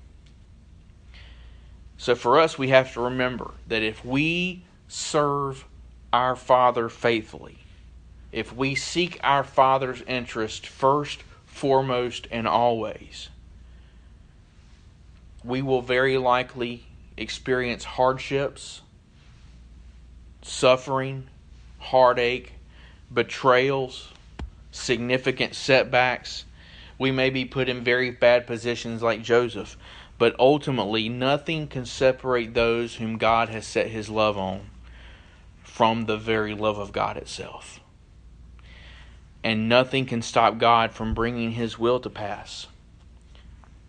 So 1.98 2.16
for 2.16 2.40
us, 2.40 2.58
we 2.58 2.70
have 2.70 2.94
to 2.94 3.02
remember 3.02 3.52
that 3.68 3.84
if 3.84 4.06
we 4.06 4.64
serve 4.88 5.66
our 6.14 6.36
Father 6.36 6.88
faithfully, 6.88 7.60
if 8.32 8.56
we 8.56 8.76
seek 8.76 9.20
our 9.24 9.44
Father's 9.44 10.02
interest 10.04 10.66
first, 10.66 11.24
foremost, 11.46 12.28
and 12.32 12.48
always, 12.48 13.30
we 15.44 15.62
will 15.62 15.82
very 15.82 16.18
likely 16.18 16.84
experience 17.18 17.84
hardships, 17.84 18.82
suffering, 20.42 21.28
heartache, 21.80 22.54
betrayals, 23.14 24.10
significant 24.72 25.56
setbacks. 25.56 26.46
We 26.98 27.12
may 27.12 27.30
be 27.30 27.46
put 27.46 27.70
in 27.70 27.84
very 27.84 28.12
bad 28.12 28.46
positions 28.46 29.02
like 29.02 29.24
Joseph, 29.24 29.78
but 30.18 30.36
ultimately 30.38 31.10
nothing 31.10 31.68
can 31.68 31.86
separate 31.86 32.54
those 32.54 32.96
whom 32.96 33.18
God 33.18 33.50
has 33.50 33.66
set 33.66 33.88
his 33.88 34.10
love 34.10 34.38
on 34.38 34.70
from 35.64 36.06
the 36.06 36.18
very 36.18 36.54
love 36.54 36.78
of 36.78 36.92
God 36.92 37.16
itself. 37.16 37.80
And 39.44 39.70
nothing 39.70 40.06
can 40.06 40.22
stop 40.22 40.58
God 40.58 40.92
from 40.92 41.14
bringing 41.14 41.52
his 41.52 41.80
will 41.80 42.02
to 42.02 42.10
pass. 42.10 42.68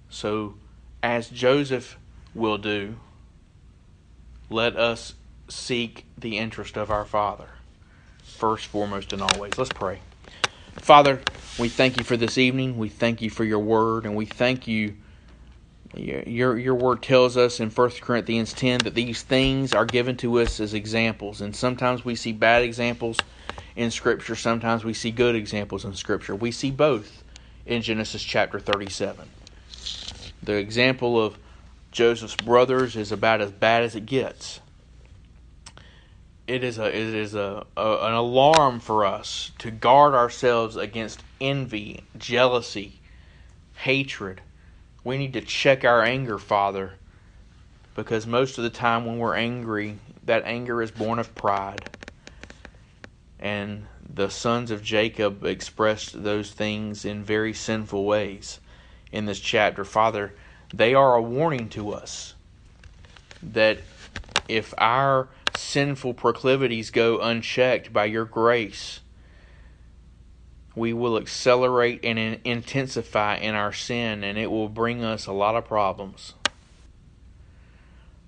So, 0.08 0.54
as 1.02 1.28
Joseph 1.28 1.98
will 2.34 2.58
do, 2.58 2.96
let 4.48 4.76
us 4.76 5.14
seek 5.48 6.06
the 6.16 6.38
interest 6.38 6.76
of 6.76 6.90
our 6.90 7.04
Father, 7.04 7.48
first, 8.22 8.66
foremost, 8.66 9.12
and 9.12 9.22
always. 9.22 9.58
Let's 9.58 9.72
pray. 9.72 10.00
Father, 10.78 11.20
we 11.58 11.68
thank 11.68 11.98
you 11.98 12.04
for 12.04 12.16
this 12.16 12.38
evening. 12.38 12.78
We 12.78 12.88
thank 12.88 13.22
you 13.22 13.30
for 13.30 13.44
your 13.44 13.58
word, 13.58 14.04
and 14.04 14.14
we 14.16 14.26
thank 14.26 14.66
you. 14.66 14.94
Your, 15.94 16.56
your 16.56 16.74
word 16.74 17.02
tells 17.02 17.36
us 17.36 17.58
in 17.58 17.70
1 17.70 17.90
Corinthians 18.00 18.52
10 18.52 18.78
that 18.84 18.94
these 18.94 19.22
things 19.22 19.74
are 19.74 19.84
given 19.84 20.16
to 20.18 20.40
us 20.40 20.60
as 20.60 20.72
examples. 20.72 21.40
And 21.40 21.54
sometimes 21.54 22.04
we 22.04 22.14
see 22.14 22.32
bad 22.32 22.62
examples 22.62 23.18
in 23.76 23.90
Scripture, 23.90 24.36
sometimes 24.36 24.84
we 24.84 24.92
see 24.92 25.10
good 25.10 25.34
examples 25.34 25.84
in 25.84 25.94
Scripture. 25.94 26.34
We 26.34 26.50
see 26.50 26.70
both 26.70 27.22
in 27.66 27.82
Genesis 27.82 28.22
chapter 28.22 28.60
37. 28.60 29.28
The 30.42 30.54
example 30.54 31.22
of 31.22 31.38
Joseph's 31.92 32.36
brothers 32.36 32.96
is 32.96 33.12
about 33.12 33.40
as 33.40 33.50
bad 33.50 33.82
as 33.82 33.94
it 33.94 34.06
gets 34.06 34.60
it 36.50 36.64
is 36.64 36.78
a 36.78 36.88
it 36.88 37.14
is 37.14 37.36
a, 37.36 37.64
a, 37.76 37.96
an 38.02 38.12
alarm 38.12 38.80
for 38.80 39.06
us 39.06 39.52
to 39.58 39.70
guard 39.70 40.14
ourselves 40.14 40.74
against 40.74 41.22
envy, 41.40 42.02
jealousy, 42.18 42.98
hatred. 43.76 44.40
We 45.04 45.16
need 45.16 45.32
to 45.34 45.42
check 45.42 45.84
our 45.84 46.02
anger, 46.02 46.38
Father, 46.38 46.94
because 47.94 48.26
most 48.26 48.58
of 48.58 48.64
the 48.64 48.70
time 48.70 49.06
when 49.06 49.18
we're 49.18 49.36
angry, 49.36 49.98
that 50.24 50.42
anger 50.44 50.82
is 50.82 50.90
born 50.90 51.20
of 51.20 51.36
pride. 51.36 51.86
And 53.38 53.86
the 54.12 54.28
sons 54.28 54.72
of 54.72 54.82
Jacob 54.82 55.44
expressed 55.44 56.24
those 56.24 56.50
things 56.50 57.04
in 57.04 57.22
very 57.22 57.54
sinful 57.54 58.04
ways 58.04 58.58
in 59.12 59.24
this 59.24 59.38
chapter. 59.38 59.84
Father, 59.84 60.34
they 60.74 60.94
are 60.94 61.14
a 61.14 61.22
warning 61.22 61.68
to 61.70 61.92
us 61.92 62.34
that 63.40 63.78
if 64.48 64.74
our 64.76 65.28
sinful 65.56 66.14
proclivities 66.14 66.90
go 66.90 67.20
unchecked 67.20 67.92
by 67.92 68.06
your 68.06 68.24
grace, 68.24 69.00
we 70.74 70.92
will 70.92 71.16
accelerate 71.16 72.04
and 72.04 72.40
intensify 72.44 73.36
in 73.36 73.54
our 73.54 73.72
sin, 73.72 74.22
and 74.22 74.38
it 74.38 74.50
will 74.50 74.68
bring 74.68 75.02
us 75.04 75.26
a 75.26 75.32
lot 75.32 75.56
of 75.56 75.64
problems. 75.64 76.34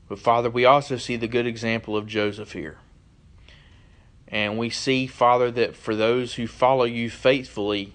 But 0.09 0.19
Father, 0.19 0.51
we 0.51 0.65
also 0.65 0.97
see 0.97 1.17
the 1.17 1.29
good 1.29 1.47
example 1.47 1.97
of 1.97 2.07
Joseph 2.07 2.53
here. 2.53 2.79
And 4.29 4.59
we 4.59 4.71
see, 4.71 5.07
Father, 5.07 5.51
that 5.51 5.77
for 5.77 5.95
those 5.95 6.35
who 6.35 6.47
follow 6.47 6.85
you 6.85 7.11
faithfully, 7.11 7.93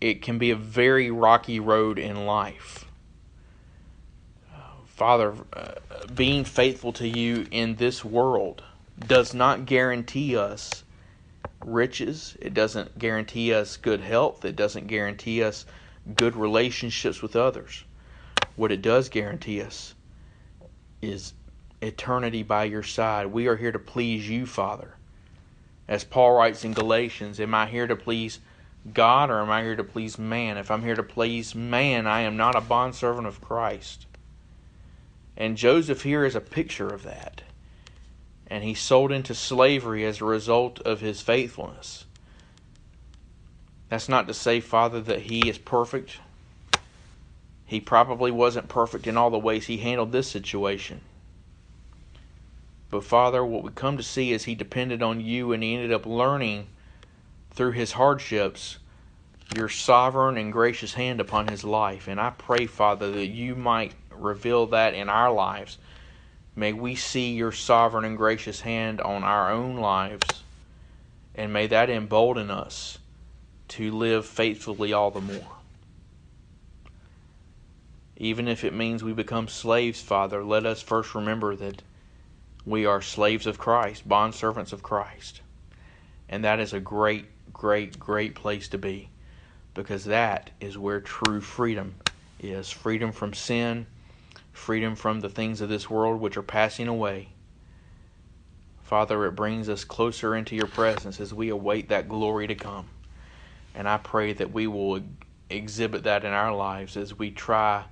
it 0.00 0.22
can 0.22 0.38
be 0.38 0.50
a 0.50 0.56
very 0.56 1.10
rocky 1.10 1.60
road 1.60 1.98
in 1.98 2.26
life. 2.26 2.85
Father, 4.96 5.34
uh, 5.52 5.72
being 6.14 6.42
faithful 6.42 6.90
to 6.94 7.06
you 7.06 7.46
in 7.50 7.76
this 7.76 8.02
world 8.02 8.64
does 8.98 9.34
not 9.34 9.66
guarantee 9.66 10.38
us 10.38 10.84
riches. 11.62 12.34
It 12.40 12.54
doesn't 12.54 12.98
guarantee 12.98 13.52
us 13.52 13.76
good 13.76 14.00
health. 14.00 14.46
It 14.46 14.56
doesn't 14.56 14.86
guarantee 14.86 15.42
us 15.42 15.66
good 16.14 16.34
relationships 16.34 17.20
with 17.20 17.36
others. 17.36 17.84
What 18.56 18.72
it 18.72 18.80
does 18.80 19.10
guarantee 19.10 19.60
us 19.60 19.94
is 21.02 21.34
eternity 21.82 22.42
by 22.42 22.64
your 22.64 22.82
side. 22.82 23.26
We 23.26 23.48
are 23.48 23.56
here 23.56 23.72
to 23.72 23.78
please 23.78 24.26
you, 24.26 24.46
Father. 24.46 24.94
As 25.86 26.04
Paul 26.04 26.38
writes 26.38 26.64
in 26.64 26.72
Galatians, 26.72 27.38
am 27.38 27.54
I 27.54 27.66
here 27.66 27.86
to 27.86 27.96
please 27.96 28.40
God 28.94 29.28
or 29.28 29.42
am 29.42 29.50
I 29.50 29.62
here 29.62 29.76
to 29.76 29.84
please 29.84 30.18
man? 30.18 30.56
If 30.56 30.70
I'm 30.70 30.82
here 30.82 30.96
to 30.96 31.02
please 31.02 31.54
man, 31.54 32.06
I 32.06 32.22
am 32.22 32.38
not 32.38 32.56
a 32.56 32.62
bondservant 32.62 33.26
of 33.26 33.42
Christ. 33.42 34.06
And 35.36 35.56
Joseph 35.56 36.02
here 36.02 36.24
is 36.24 36.34
a 36.34 36.40
picture 36.40 36.88
of 36.88 37.02
that. 37.02 37.42
And 38.46 38.64
he's 38.64 38.80
sold 38.80 39.12
into 39.12 39.34
slavery 39.34 40.04
as 40.04 40.20
a 40.20 40.24
result 40.24 40.80
of 40.80 41.00
his 41.00 41.20
faithfulness. 41.20 42.04
That's 43.88 44.08
not 44.08 44.26
to 44.28 44.34
say, 44.34 44.60
Father, 44.60 45.00
that 45.02 45.22
he 45.22 45.48
is 45.48 45.58
perfect. 45.58 46.18
He 47.66 47.80
probably 47.80 48.30
wasn't 48.30 48.68
perfect 48.68 49.06
in 49.06 49.16
all 49.16 49.30
the 49.30 49.38
ways 49.38 49.66
he 49.66 49.78
handled 49.78 50.12
this 50.12 50.28
situation. 50.28 51.00
But 52.90 53.04
Father, 53.04 53.44
what 53.44 53.64
we 53.64 53.70
come 53.72 53.96
to 53.96 54.02
see 54.02 54.32
is 54.32 54.44
he 54.44 54.54
depended 54.54 55.02
on 55.02 55.20
you 55.20 55.52
and 55.52 55.62
he 55.62 55.74
ended 55.74 55.92
up 55.92 56.06
learning 56.06 56.68
through 57.50 57.72
his 57.72 57.92
hardships 57.92 58.78
your 59.54 59.68
sovereign 59.68 60.36
and 60.36 60.52
gracious 60.52 60.94
hand 60.94 61.20
upon 61.20 61.48
his 61.48 61.64
life. 61.64 62.08
And 62.08 62.20
I 62.20 62.30
pray, 62.30 62.66
Father, 62.66 63.10
that 63.12 63.26
you 63.26 63.54
might 63.54 63.92
reveal 64.20 64.66
that 64.66 64.94
in 64.94 65.08
our 65.08 65.32
lives. 65.32 65.78
May 66.54 66.72
we 66.72 66.94
see 66.94 67.34
your 67.34 67.52
sovereign 67.52 68.04
and 68.04 68.16
gracious 68.16 68.60
hand 68.60 69.00
on 69.00 69.24
our 69.24 69.50
own 69.50 69.76
lives. 69.76 70.42
And 71.34 71.52
may 71.52 71.66
that 71.66 71.90
embolden 71.90 72.50
us 72.50 72.98
to 73.68 73.92
live 73.92 74.24
faithfully 74.24 74.92
all 74.92 75.10
the 75.10 75.20
more. 75.20 75.56
Even 78.16 78.48
if 78.48 78.64
it 78.64 78.72
means 78.72 79.04
we 79.04 79.12
become 79.12 79.48
slaves, 79.48 80.00
Father, 80.00 80.42
let 80.42 80.64
us 80.64 80.80
first 80.80 81.14
remember 81.14 81.54
that 81.56 81.82
we 82.64 82.86
are 82.86 83.02
slaves 83.02 83.46
of 83.46 83.58
Christ, 83.58 84.08
bondservants 84.08 84.72
of 84.72 84.82
Christ. 84.82 85.42
And 86.28 86.42
that 86.44 86.58
is 86.58 86.72
a 86.72 86.80
great, 86.80 87.26
great, 87.52 87.98
great 87.98 88.34
place 88.34 88.68
to 88.68 88.78
be 88.78 89.10
because 89.74 90.06
that 90.06 90.50
is 90.58 90.78
where 90.78 91.00
true 91.00 91.40
freedom 91.40 91.94
is 92.40 92.70
freedom 92.70 93.12
from 93.12 93.34
sin, 93.34 93.86
freedom 94.56 94.96
from 94.96 95.20
the 95.20 95.28
things 95.28 95.60
of 95.60 95.68
this 95.68 95.90
world 95.90 96.20
which 96.20 96.36
are 96.36 96.42
passing 96.42 96.88
away. 96.88 97.28
Father, 98.82 99.26
it 99.26 99.32
brings 99.32 99.68
us 99.68 99.84
closer 99.84 100.34
into 100.34 100.56
your 100.56 100.66
presence 100.66 101.20
as 101.20 101.34
we 101.34 101.50
await 101.50 101.88
that 101.88 102.08
glory 102.08 102.46
to 102.46 102.54
come. 102.54 102.86
And 103.74 103.88
I 103.88 103.98
pray 103.98 104.32
that 104.32 104.52
we 104.52 104.66
will 104.66 105.02
exhibit 105.50 106.04
that 106.04 106.24
in 106.24 106.32
our 106.32 106.54
lives 106.54 106.96
as 106.96 107.16
we 107.16 107.30
try 107.30 107.84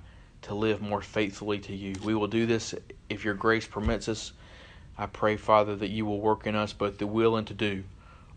to 0.43 0.55
live 0.55 0.81
more 0.81 1.01
faithfully 1.01 1.59
to 1.59 1.75
you. 1.75 1.95
We 2.03 2.15
will 2.15 2.27
do 2.27 2.45
this 2.45 2.73
if 3.09 3.23
your 3.23 3.35
grace 3.35 3.67
permits 3.67 4.09
us. 4.09 4.33
I 4.97 5.05
pray, 5.05 5.37
Father, 5.37 5.75
that 5.75 5.89
you 5.89 6.05
will 6.05 6.19
work 6.19 6.47
in 6.47 6.55
us 6.55 6.73
both 6.73 6.97
the 6.97 7.07
will 7.07 7.35
and 7.35 7.45
to 7.47 7.53
do 7.53 7.83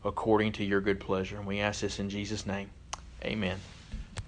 according 0.05 0.53
to 0.53 0.65
your 0.65 0.81
good 0.81 1.01
pleasure. 1.01 1.37
And 1.37 1.47
we 1.47 1.61
ask 1.61 1.81
this 1.81 1.99
in 1.99 2.11
Jesus' 2.11 2.47
name. 2.47 2.71
Amen. 3.25 3.59